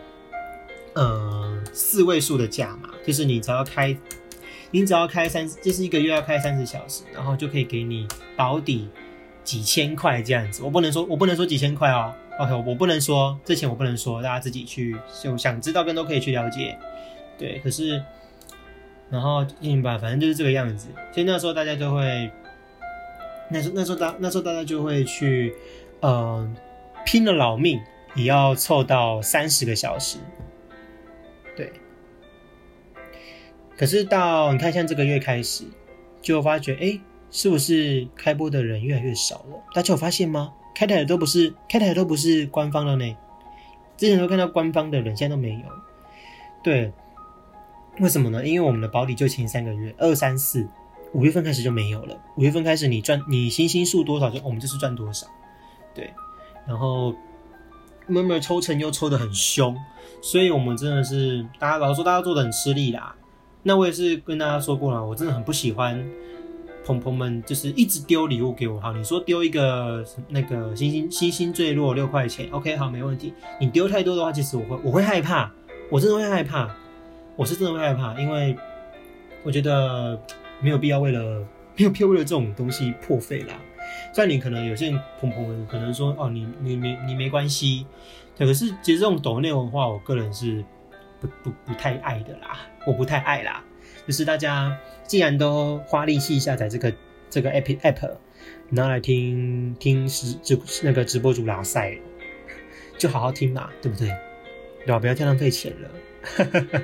[0.92, 3.96] 呃，四位数的价嘛，就是你只要开，
[4.70, 8.86] 你只要开三，就是一个月要开三十小时，然后就可以给你保底
[9.42, 10.62] 几千块这样子。
[10.62, 12.12] 我不能说，我不能说几千块哦。
[12.38, 16.78] OK，我不能说这钱我不能说，大家自己去就想知道更多可以去了解。
[17.38, 18.04] 对，可是。
[19.10, 20.88] 然后运营吧，反正就是这个样子。
[21.12, 22.30] 所以那时候大家就会，
[23.50, 25.54] 那时那时候大那时候大家就会去，
[26.00, 26.56] 嗯，
[27.04, 27.80] 拼了老命
[28.14, 30.18] 也要凑到三十个小时。
[31.56, 31.72] 对。
[33.76, 35.64] 可是到你看，像这个月开始，
[36.22, 39.62] 就发觉，哎，是不是开播的人越来越少了？
[39.74, 40.52] 大家有发现吗？
[40.74, 43.16] 开台的都不是开台的都不是官方的呢。
[43.96, 45.60] 之前都看到官方的人，现在都没有。
[46.64, 46.92] 对。
[48.00, 48.44] 为什么呢？
[48.44, 50.66] 因为我们的保底就前三个月，二三四
[51.12, 52.16] 五月份开始就没有了。
[52.36, 55.26] 五月份开始，你赚你星星数多少，就我们就是赚多少。
[55.94, 56.12] 对，
[56.66, 57.14] 然后
[58.08, 59.76] 默默抽成又抽的很凶，
[60.20, 63.14] 所以我们真的是大家老实说，大家做的很吃力啦。
[63.62, 66.04] 那我也是跟大家说过了，我真的很不喜欢
[66.84, 68.80] 鹏鹏们就是一直丢礼物给我。
[68.80, 73.32] 好，你说丢一个那个星星星星坠落六块钱，OK，好，没问题。
[73.60, 75.50] 你丢太多的话，其实我会我会害怕，
[75.90, 76.74] 我真的会害怕。
[77.36, 78.56] 我是真的会害怕，因为
[79.42, 80.20] 我觉得
[80.60, 83.54] 没有必要为了没有必要为了这种东西破费啦。
[84.12, 87.86] 虽然你可能有些人朋友可能说哦，你你没你没关系，
[88.36, 90.64] 对，可是其实这种抖内文化，我个人是
[91.20, 93.62] 不不不太爱的啦，我不太爱啦。
[94.06, 96.92] 就是大家既然都花力气下载这个
[97.28, 98.10] 这个 app app，
[98.70, 101.98] 拿来听听直直那个直播主拉赛，
[102.96, 104.08] 就好好听嘛，对不对？
[104.86, 104.98] 对吧？
[104.98, 105.88] 不要太浪费钱了。
[106.24, 106.82] 哈哈哈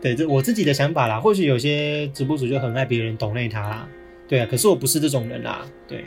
[0.00, 1.20] 对，这我自己的想法啦。
[1.20, 3.88] 或许有些直播主就很爱别人懂内他啦，
[4.26, 4.46] 对啊。
[4.50, 6.04] 可是我不是这种人啦，对。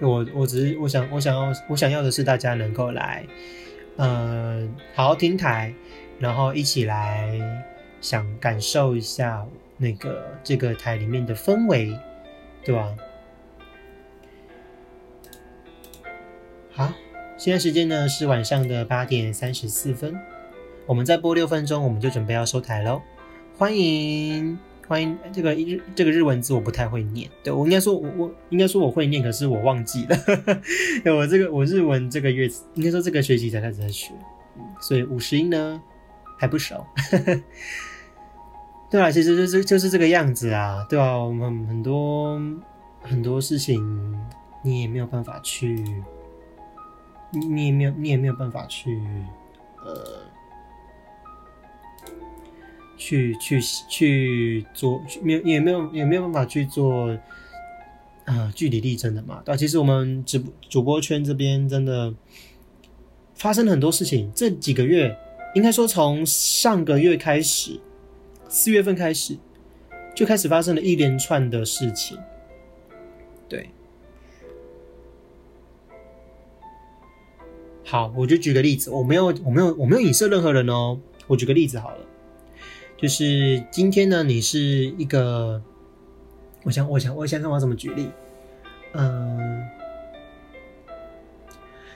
[0.00, 3.26] 我我只是我想我想要我想要的是大家能够来，
[3.96, 5.74] 嗯，好好听台，
[6.20, 7.36] 然后一起来
[8.00, 9.44] 想感受一下
[9.76, 11.98] 那个这个台里面的氛围，
[12.64, 12.94] 对吧？
[16.70, 16.94] 好，
[17.36, 20.16] 现在时间呢是晚上的八点三十四分。
[20.88, 23.02] 我们再播六分钟，我们就准备要收台喽。
[23.58, 30.16] 欢迎欢迎，这个日这个日文字我不太会念，对我应该说，我我应该说我会念，可是我忘记了。
[31.14, 34.14] 我这个我日文这个月应该说这个学期才开始在学，
[34.80, 35.78] 所以五十音呢
[36.38, 36.82] 还不熟。
[38.90, 42.40] 对啊，其实就是就是这个样子啊，对啊，我们很多
[43.02, 44.18] 很多事情
[44.62, 45.84] 你也没有办法去，
[47.30, 48.98] 你也没有你也没有办法去，
[49.84, 50.26] 呃。
[52.98, 57.16] 去去去做，没有也没有也没有办法去做，
[58.26, 59.56] 呃，据理力争的嘛，对吧？
[59.56, 62.12] 其实我们直播主播圈这边真的
[63.34, 65.16] 发生了很多事情，这几个月
[65.54, 67.80] 应该说从上个月开始，
[68.48, 69.38] 四月份开始
[70.14, 72.18] 就开始发生了一连串的事情，
[73.48, 73.70] 对。
[77.84, 82.07] 好，我就举个例子，我没有我没有我没有影射任何人哦，我举个例子好了。
[83.00, 85.62] 就是今天呢，你是一个，
[86.64, 88.10] 我想，我想，我想看我怎么举例。
[88.92, 89.64] 嗯，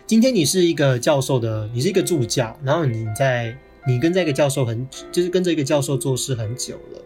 [0.07, 7.03] 今天你是一个教授的，你是一个助教，然后你在，你跟这个教授很，就是跟这个教授做事很久了。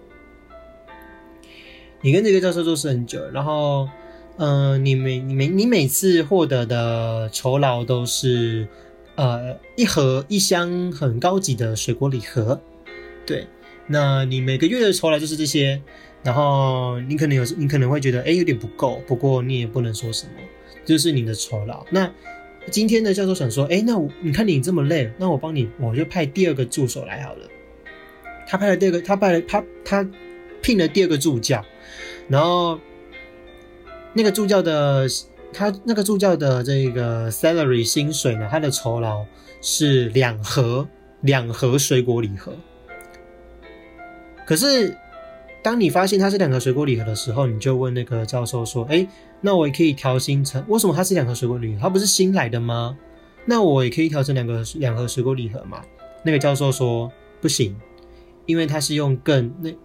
[2.03, 3.89] 你跟这个教授做事很久，然后，
[4.37, 8.69] 嗯，你每你每你每次获得的酬劳都是，
[9.15, 12.61] 呃，一盒一箱很高级的水果礼盒，
[13.27, 13.47] 对。
[13.89, 15.81] 那你每个月的酬劳就是这些，
[16.23, 19.01] 然后你可能有，你可能会觉得，哎，有点不够。
[19.07, 20.33] 不过你也不能说什么，
[20.85, 21.87] 就是你的酬劳。
[21.91, 22.13] 那
[22.71, 27.49] 今天的教授想说，哎，那我你看你这么累，那我帮你，我就派第二个助手来好了。
[28.49, 30.09] 他派了第二个，他派了他他
[30.61, 31.65] 聘了第二个助教，
[32.29, 32.79] 然后
[34.15, 35.07] 那个助教的
[35.53, 39.25] 他那个助教的这个 salary 薪水呢，他的酬劳
[39.61, 40.89] 是两盒
[41.21, 42.57] 两盒水果礼盒。
[44.47, 44.97] 可是，
[45.61, 49.05] 当你发现它是两个水果礼盒的时候，你就问那个教授说：“哎，
[49.41, 50.65] 那我也可以调新成？
[50.69, 51.81] 为什么它是两个水果礼盒？
[51.83, 52.97] 它不是新来的吗？
[53.45, 55.83] 那我也可以调成两个两盒水果礼盒嘛？”
[56.23, 57.11] 那个教授说
[57.43, 57.75] ：“不行，
[58.47, 59.77] 因为他是用更那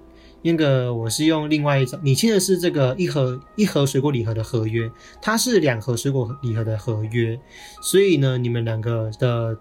[0.43, 4.87] 那个我是用另外一种，你签的是这个一盒一盒水果礼盒的合约，
[5.23, 7.39] 它是两盒水果礼盒的合约，
[7.81, 9.57] 所以呢，你们两个的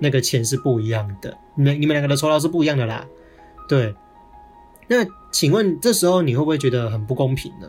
[0.00, 3.06] 那个钱是不一样的，你们你们两个的酬劳是不一样的啦，
[3.68, 3.94] 对。”
[4.88, 7.68] 那请问这时候你会不会觉得很不公平呢？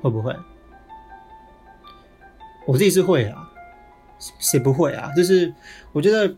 [0.00, 0.34] 会不会？
[2.66, 3.50] 我自己是会啊，
[4.38, 5.10] 谁不会啊？
[5.16, 5.52] 就是
[5.92, 6.36] 我觉得，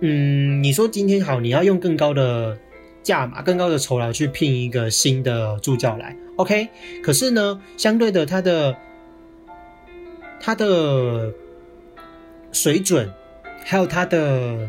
[0.00, 2.58] 嗯，你说今天好，你要用更高的
[3.02, 6.68] 价码、更高的酬劳去聘一个新的助教来，OK？
[7.02, 8.76] 可是呢，相对的，他的
[10.38, 11.32] 他的
[12.52, 13.12] 水准，
[13.64, 14.68] 还有他的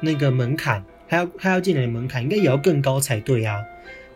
[0.00, 0.84] 那个门槛。
[1.12, 3.62] 还要还要进来的门槛应该也要更高才对啊？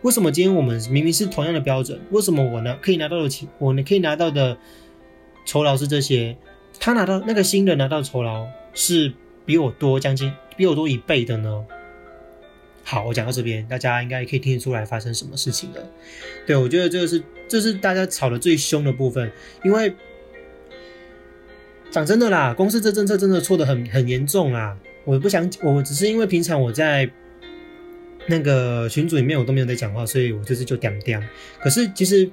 [0.01, 4.57] 为什么今天我们明明是同样的标准，为什么我呢可以拿到的钱，我呢可以拿到的
[5.45, 6.35] 酬劳是这些，
[6.79, 9.13] 他拿到那个新人拿到酬劳是
[9.45, 11.63] 比我多将近比我多一倍的呢？
[12.83, 15.87] 好，我讲到这边，大家应该可以听得出来发生什么事情了。
[16.47, 19.31] 对我觉得这个是这是大家吵得最凶的部分，
[19.63, 19.93] 因为
[21.91, 24.75] 讲真的啦，公司这政策真的错的很很严重啊。
[25.07, 27.09] 我不想，我只是因为平常我在
[28.27, 31.25] 那个群组里面我都没有在讲话，所以我这次就点点。
[31.61, 32.29] 可是其实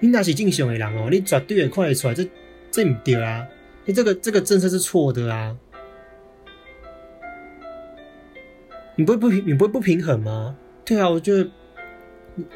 [0.00, 2.28] 你那是正常的人哦，你绝对也看得出来，这
[2.70, 3.46] 这不对啊！
[3.86, 5.56] 你这个这个政策是错的啊！
[8.96, 10.58] 你不会不平，你不会不平衡吗？
[10.84, 11.50] 对啊，我觉得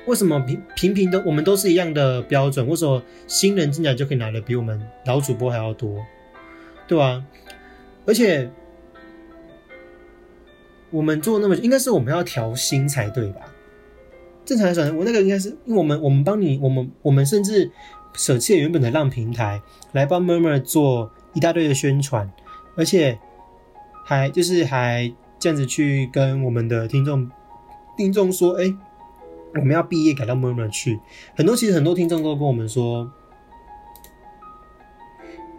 [0.05, 6.05] 为什么平平平的，我们都是一样的标准，为什么新人进来就可以拿的比我们老主播还要多？
[6.87, 7.25] 对吧？
[8.07, 8.51] 而且，
[10.91, 13.41] 我们做那么应该是我们要调薪才对吧？
[14.45, 17.71] 正常来说，我那个应该是因为我们我们帮你，我们我们甚至
[18.13, 22.31] 舍弃了原本的浪平台来帮 Murmur 做一大堆的宣传，
[22.77, 23.19] 而且
[24.05, 27.31] 还就是还这样子去跟我们的听众
[27.97, 28.75] 听众说：“哎，
[29.55, 31.01] 我们要毕业改到 Murmur 去。”
[31.35, 33.11] 很多其实很多听众都跟我们说。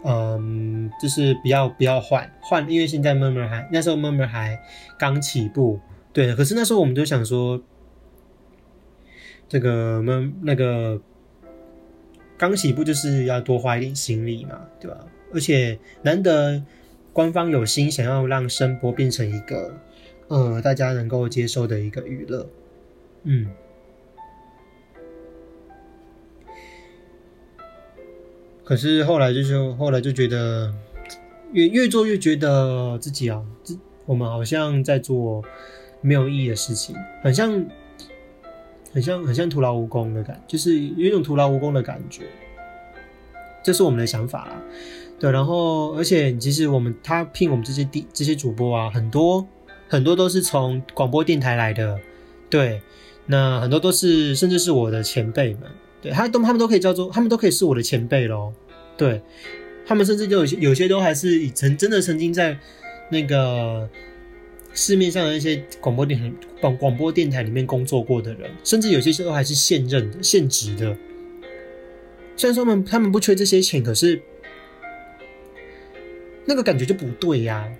[0.08, 4.56] 嗯，就是不要不要换换，因为现在慢慢还那时候慢慢还
[4.96, 5.80] 刚起步，
[6.12, 6.32] 对。
[6.36, 7.60] 可是那时候我们就想说，
[9.48, 11.02] 这个闷那个
[12.38, 14.96] 刚起步就是要多花一点心力嘛，对吧？
[15.34, 16.62] 而且难得
[17.12, 19.74] 官方有心想要让声波变成一个
[20.28, 22.48] 呃大家能够接受的一个娱乐，
[23.24, 23.50] 嗯。
[28.66, 30.74] 可是后来就是后来就觉得
[31.52, 33.72] 越越做越觉得自己啊，这
[34.04, 35.40] 我们好像在做
[36.00, 37.64] 没有意义的事情，很像
[38.92, 42.24] 很像很像徒劳无功的感，就是有一种徒劳无功的感觉。
[43.62, 44.60] 这是我们的想法啦，
[45.20, 45.30] 对。
[45.30, 49.46] 然后而且其实我们他聘我们这些地这些主播啊，很多
[49.86, 52.00] 很多都是从广播电台来的，
[52.50, 52.82] 对。
[53.26, 55.62] 那很多都是甚至是我的前辈们。
[56.12, 58.52] 他都他们都可以叫做他们都可以是我的前辈喽，
[58.96, 59.20] 对
[59.86, 62.58] 他们甚至就有些有些都还是以曾真的曾经在
[63.10, 63.88] 那个
[64.74, 70.96] 市面上的一些广播电台广广播电台里面工作过的人，甚至有些时候还是现任的现职的。
[72.36, 74.20] 虽然说他们他们不缺这些钱，可是
[76.44, 77.70] 那个感觉就不对呀！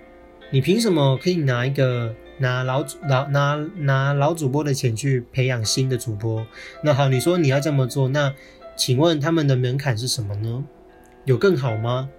[0.49, 2.15] 你凭什么可以拿一个？
[2.39, 6.45] 拿老主老拿拿老主播的钱去培养新的主播，
[6.83, 8.33] 那好，你说你要这么做，那
[8.75, 10.63] 请问他们的门槛是什么呢？
[11.25, 12.09] 有更好吗？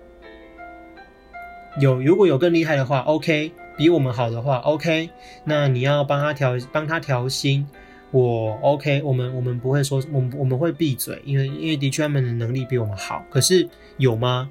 [1.80, 5.10] 有，如果有更厉害的话，OK，比我们好的话，OK，
[5.44, 7.66] 那你要帮他调帮他调薪，
[8.10, 14.50] 我 OK，我们我们不会说，我们我们会闭嘴，因为因为的确他们的能力比我们好，可是有吗？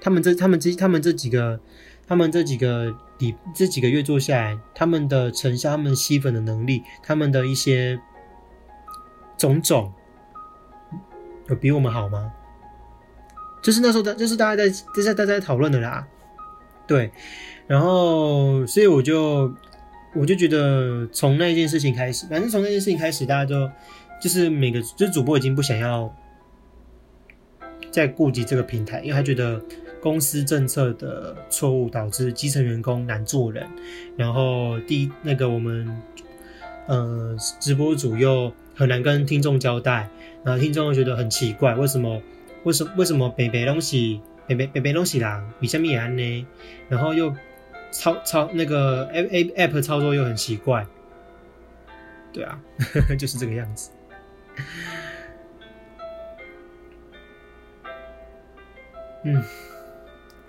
[0.00, 1.58] 他们这他们这他们这几个。
[2.06, 8.00] 他们这几个你这几个月做下来，他们的成效、他们吸粉的能力、他们的一些
[9.38, 9.92] 种种，
[11.48, 12.32] 有比我们好吗？
[13.62, 16.06] 就是那时候的，就是大家在就是大家在讨论的啦。
[16.86, 17.12] 对，
[17.66, 19.54] 然后所以我就
[20.14, 23.70] 我就觉得从那件事情开始，反正从那件事情开始，大家都
[24.20, 26.12] 就是每个就主播已经不想要
[27.92, 29.62] 再顾及这个平台，因为他觉得。
[30.04, 33.66] 公司政策的错误导致基层员工难做人，
[34.18, 36.02] 然后第那个我们，
[36.86, 40.10] 呃，直播主又很难跟听众交代，
[40.44, 42.20] 然后听众又觉得很奇怪，为什么，
[42.64, 46.46] 为什为什么北北东西北北北北东西啦，比下面安呢？
[46.90, 47.34] 然后又
[47.90, 50.86] 操操那个 A A App 操作又很奇怪，
[52.30, 52.60] 对啊，
[53.18, 53.90] 就是这个样子，
[59.24, 59.42] 嗯。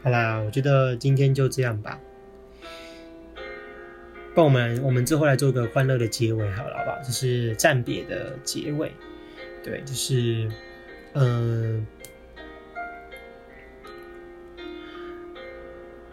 [0.06, 2.00] 好啦，我觉得今天就这样吧。
[4.36, 7.00] 帮我们，我们之后来做个欢乐的结尾，好了，好不好？
[7.02, 8.92] 就是暂别的结尾。
[9.64, 10.48] 对，就是，
[11.14, 11.88] 嗯，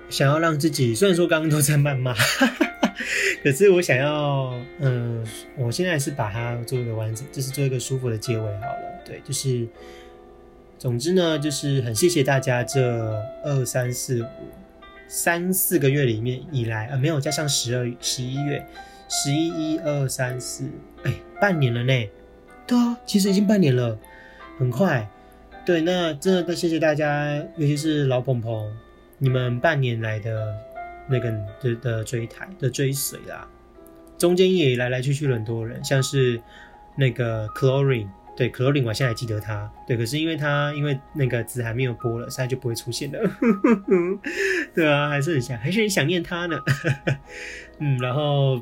[0.08, 2.14] 想要让自己，虽然说刚刚都在谩骂，
[3.44, 5.22] 可是我想要，嗯，
[5.58, 9.02] 我现在是把它做一个完整，就是做一个舒服的结尾，好了。
[9.04, 9.68] 对，就是。
[10.82, 14.26] 总之呢，就是很谢谢大家这二三四五
[15.06, 18.66] 三四个月里面以来，呃，没有加上十二十一月，
[19.08, 20.68] 十一一二三四，
[21.04, 22.10] 哎，半年了呢。
[22.66, 23.96] 对啊，其实已经半年了，
[24.58, 25.08] 很快。
[25.64, 28.68] 对，那真的谢谢大家，尤其是老鹏鹏，
[29.18, 30.52] 你们半年来的
[31.08, 31.30] 那个
[31.60, 33.46] 的的追台的追随啦，
[34.18, 36.42] 中间也来来去去了很多人，像是
[36.96, 38.08] 那个 Chlorine。
[38.34, 39.70] 对，可洛琳，我现在还记得他。
[39.86, 43.18] 对，可是因为他因为那个字还没有播了，现在就不会出现了。
[44.74, 46.58] 对啊，还是很想，还是很想念他呢。
[47.78, 48.58] 嗯，然后，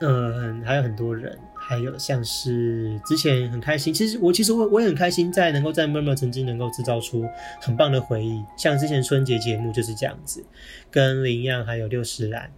[0.00, 7.28] 嗯，还有很多人，还有像是之前很开心，其实我其实我我也很开心，在能够在默默曾经能够制造出
[7.60, 10.42] 很棒的回忆，像之前春节节目就是这样子，
[10.90, 12.50] 跟林样还有六十兰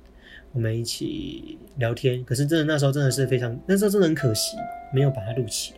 [0.53, 2.24] 我们一起聊天。
[2.24, 4.57] 可是真的那时候真的是非常，那时候真的很可惜，
[4.95, 5.74] 没有把它录起。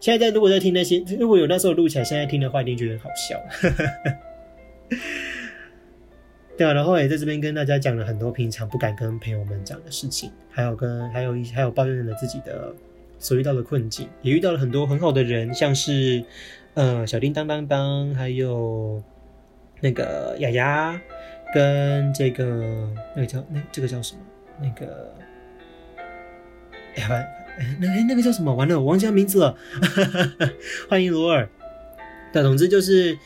[0.00, 3.38] 现在在如果在听那些，如果有那时候录起来，现在听的话，一定觉得很好笑。
[6.56, 12.74] 对啊，然后也在这边跟大家讲了很多平常不敢跟朋友们讲的事情，还有跟还有一还有抱怨了自己的
[13.18, 16.24] 所遇到的困境，也遇到了很多很好的人，像是
[16.74, 19.02] 呃小叮当当当，还有
[19.80, 21.00] 那个雅雅，
[21.54, 24.20] 跟这个那个叫那这个叫什么
[24.60, 25.14] 那个
[26.96, 27.36] 哎。
[27.80, 28.54] 那哎，那个叫什么？
[28.54, 29.56] 完了，我忘记他名字了。
[30.88, 31.48] 欢迎罗尔。
[32.32, 33.18] 但总之就是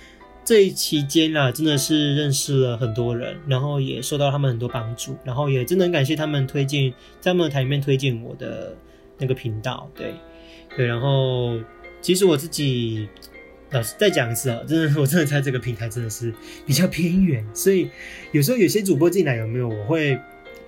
[0.44, 8.76] 这一期间啊，真的是认识了很多人，然后也受到他们很多帮助，然后也真的很感谢他们推荐在他们台里面推荐我的
[9.18, 9.90] 那个频道。
[9.94, 10.14] 对
[10.76, 11.58] 对，然后
[12.00, 13.08] 其实我自己
[13.70, 16.32] 老师再讲一次啊，真的，我真的 在这个平台真的是
[16.66, 17.90] 比较偏远，所以
[18.32, 20.18] 有时候有些主播进来有没有，我会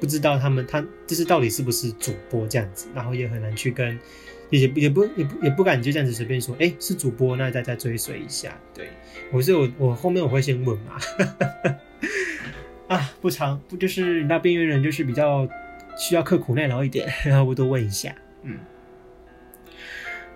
[0.01, 3.99] 不知道他们他就是到底是不是主播这样子，然后也很难去跟，
[4.51, 8.59] 也也不也不也不敢就这样子随便说，哎，是主播，那大家追随一下。
[8.75, 8.89] 对
[9.33, 10.99] 我是我我后面我会先问嘛，
[12.89, 15.49] 啊，不长不就是那边缘人就是比较
[15.99, 18.59] 需要刻苦耐劳一点， 然后我多问一下，嗯。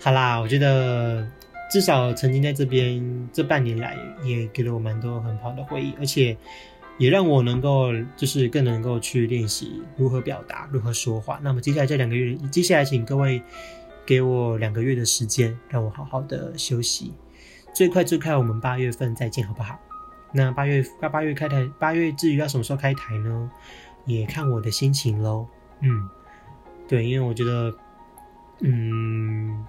[0.03, 1.29] 好啦，我觉得
[1.71, 6.35] 至少曾经在这边这半年来，也给了我蛮多很好的回忆，而且
[7.01, 11.41] 也让我能够就是更能够去练习如何表达、如何说话。
[11.43, 13.43] 那么接下来这两个月，接下来请各位
[14.05, 17.15] 给我两个月的时间，让我好好的休息。
[17.73, 19.81] 最快最快，我们八月份再见，好不好？
[20.31, 23.51] 那八月八八月开台，八月至于要什么时候开台呢？
[24.05, 25.47] 也看我的心情喽。
[25.81, 26.07] 嗯，
[26.87, 27.75] 对，因为我觉得，
[28.61, 29.65] 嗯。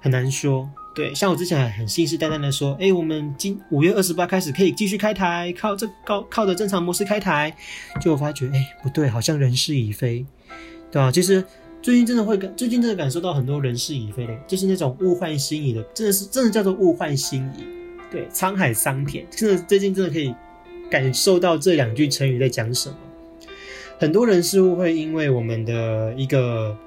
[0.00, 7.52] 很难说，对，像我之前很信誓旦旦的说，哎，我们今五月二十八开始可以继续开台，靠这靠靠着正常模式开台，
[8.00, 10.24] 就发觉，哎，不对，好像人事已非，
[10.92, 11.10] 对吧？
[11.10, 11.44] 其实
[11.82, 17.64] 最近真的会感，最近真的感受到很多人事已非的，就是那种物换星移的，真的是真的叫做物换星移，
[18.12, 20.32] 对，沧海桑田，真的最近真的可以
[20.88, 22.96] 感受到这两句成语在讲什么。
[23.98, 26.78] 很多人事物会因为我们的一个。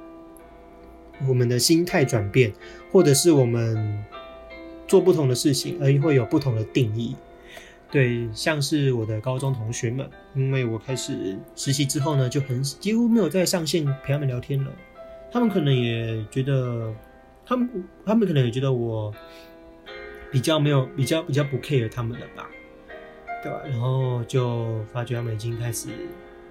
[1.26, 2.52] 我们的心态转变，
[2.92, 4.06] 或者是我们
[4.88, 7.16] 做不同的事情，而会有不同的定义。
[7.90, 14.72] 对，像是我的高中同学们，因为我开始实习之后呢，就很几乎没有再上线陪他们聊天了。
[15.32, 16.94] 他们可能也觉得，
[17.46, 17.70] 他们
[18.06, 19.14] 他们可能也觉得我
[20.32, 22.50] 比较没有比较比较不 care 他们了吧，
[23.42, 23.62] 对吧？
[23.66, 25.88] 然后就发觉他们已经开始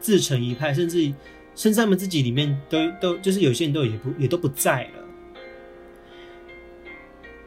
[0.00, 1.12] 自成一派，甚至。
[1.56, 4.90] 甚至他们自己里面都都就是有些人都也不也都不在了，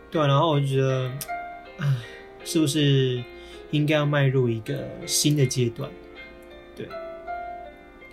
[0.09, 1.11] 对啊，然后我就觉得，
[1.77, 1.85] 唉，
[2.43, 3.23] 是不是
[3.69, 5.87] 应该要迈入一个新的阶段？
[6.75, 6.89] 对，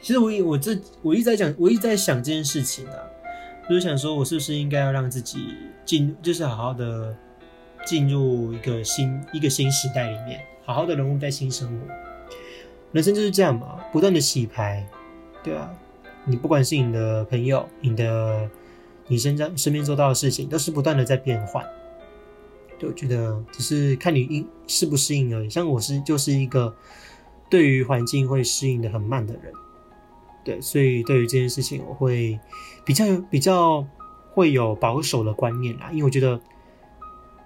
[0.02, 2.98] 其实我我这我一直在讲，我一直在想这件事情啊，
[3.66, 5.54] 就是想说我是不是应该要让自己
[5.86, 7.16] 进，就是好好的
[7.86, 11.94] 进入一个新一个新时代里面，好好的融入在新生活。
[12.92, 14.86] 人生就是这样嘛，不断的洗牌，
[15.42, 15.74] 对啊。
[16.28, 18.50] 你不管是你的朋友，你的
[19.06, 21.64] 你身上身边做到的事情，都是不断的在变换。
[22.78, 25.48] 对，我觉得只是看你应适不适应而已。
[25.48, 26.74] 像我是就是一个
[27.48, 29.52] 对于环境会适应的很慢的人，
[30.44, 32.38] 对，所以对于这件事情，我会
[32.84, 33.86] 比较比较
[34.32, 35.90] 会有保守的观念啦。
[35.92, 36.40] 因为我觉得，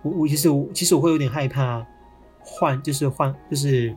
[0.01, 1.87] 我我其实我其实我会有点害怕
[2.41, 3.95] 换，就是换就是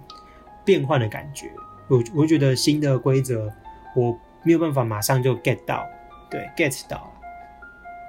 [0.65, 1.49] 变换的感觉。
[1.87, 3.49] 我我觉得新的规则，
[3.95, 4.19] 我。
[4.43, 5.87] 没有办法马上就 get 到，
[6.29, 7.13] 对，get 到，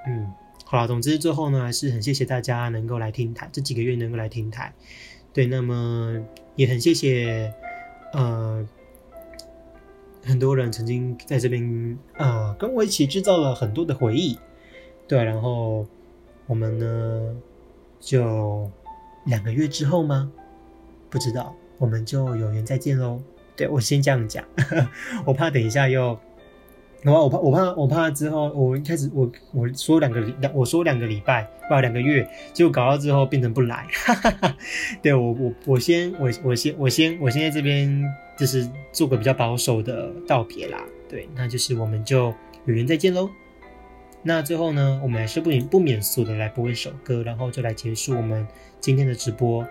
[0.07, 0.31] 嗯，
[0.65, 4.73] 好了，总之最后呢，还是很谢谢大家能够来听台，这几个月能够来听台，
[5.33, 6.25] 对，那么
[6.55, 7.53] 也很谢谢，
[8.13, 8.67] 呃，
[10.23, 14.37] 很多人曾经在这边呃跟我一起制造了很多的回忆，
[15.07, 15.85] 对，然后
[16.47, 17.35] 我们呢
[17.99, 18.69] 就
[19.25, 20.31] 两个月之后吗？
[21.09, 23.21] 不知道，我们就有缘再见喽。
[23.55, 24.43] 对我先这样讲，
[25.25, 26.19] 我怕等一下又，
[27.05, 33.87] 我我怕我怕我怕之后我一开始我我说两个两我说两个礼拜不两个月，结果搞到之后变成不来，
[35.01, 38.03] 对我我我先我我先我先我先在这边
[38.37, 42.33] 就是做个比较保守的道别啦，对，那就是我们就
[42.65, 43.29] 有缘再见喽。
[44.27, 48.47] 那最后呢，我们还是不免不免俗的来播一首歌，然后就来结束我们
[48.79, 49.63] 今天的直播。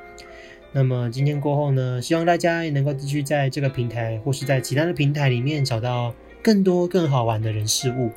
[0.77, 6.13] 那么今天过后呢，希望大家也能够继续在这个平台或是在其他的平台里面找到
[6.43, 8.11] 更多更好玩的人事物。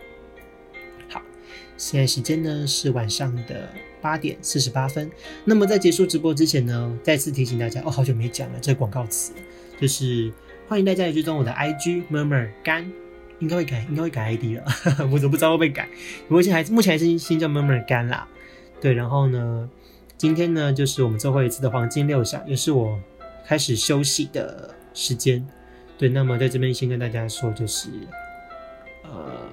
[1.07, 1.21] 好，
[1.77, 3.69] 现在时间呢是晚上的
[4.01, 5.11] 八点四十八分。
[5.45, 9.33] 那么在结束直播之前呢，再次提醒大家哦，好久没讲了这个广告词，
[9.79, 10.33] 就是
[10.67, 12.91] 欢迎大家来追踪我的 IG murmur 干，
[13.37, 14.65] 应该会改，应该会改 ID 了，
[15.13, 15.87] 我怎么不知道会不会改？
[16.27, 18.27] 目前还目前还是新叫 murmur 干啦。
[18.81, 19.69] 对，然后呢？
[20.17, 22.99] 今天呢，就是我们最后一次的黄金六小，也是我
[23.45, 25.47] 开始休息的时间。
[25.95, 27.89] 对，那么在这边先跟大家说，就是
[29.03, 29.47] 呃，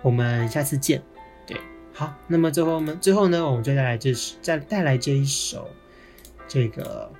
[0.00, 1.02] 我们下次见。
[1.44, 1.56] 对，
[1.92, 5.68] 好，那么最后我们最后呢，我们就带来这是再带来这一首
[6.46, 7.10] 这个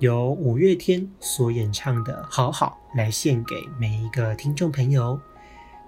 [0.00, 5.20] 由五月天所演唱的《好好》，来献给每一个听众朋友。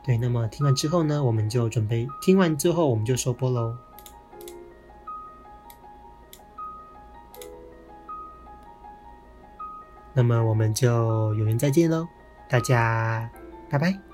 [0.06, 3.76] 对，那么听完之后呢，我们就准备听完之后我们就收播喽。
[10.14, 12.06] 那么我们就有缘再见喽，
[12.48, 13.28] 大家
[13.68, 14.05] 拜拜。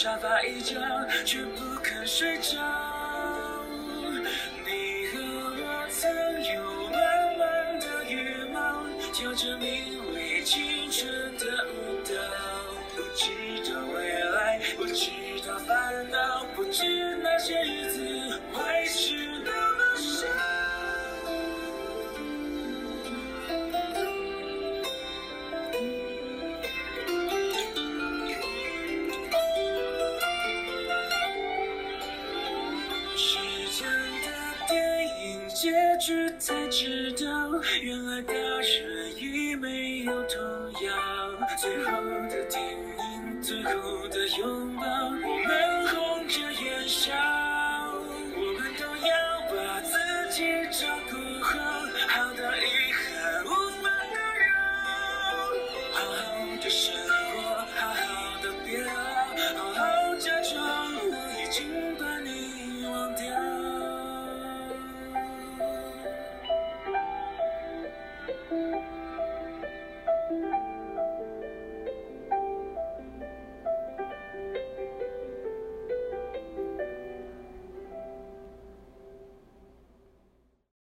[0.00, 0.78] 沙发一角，
[1.24, 2.87] 却不肯睡着。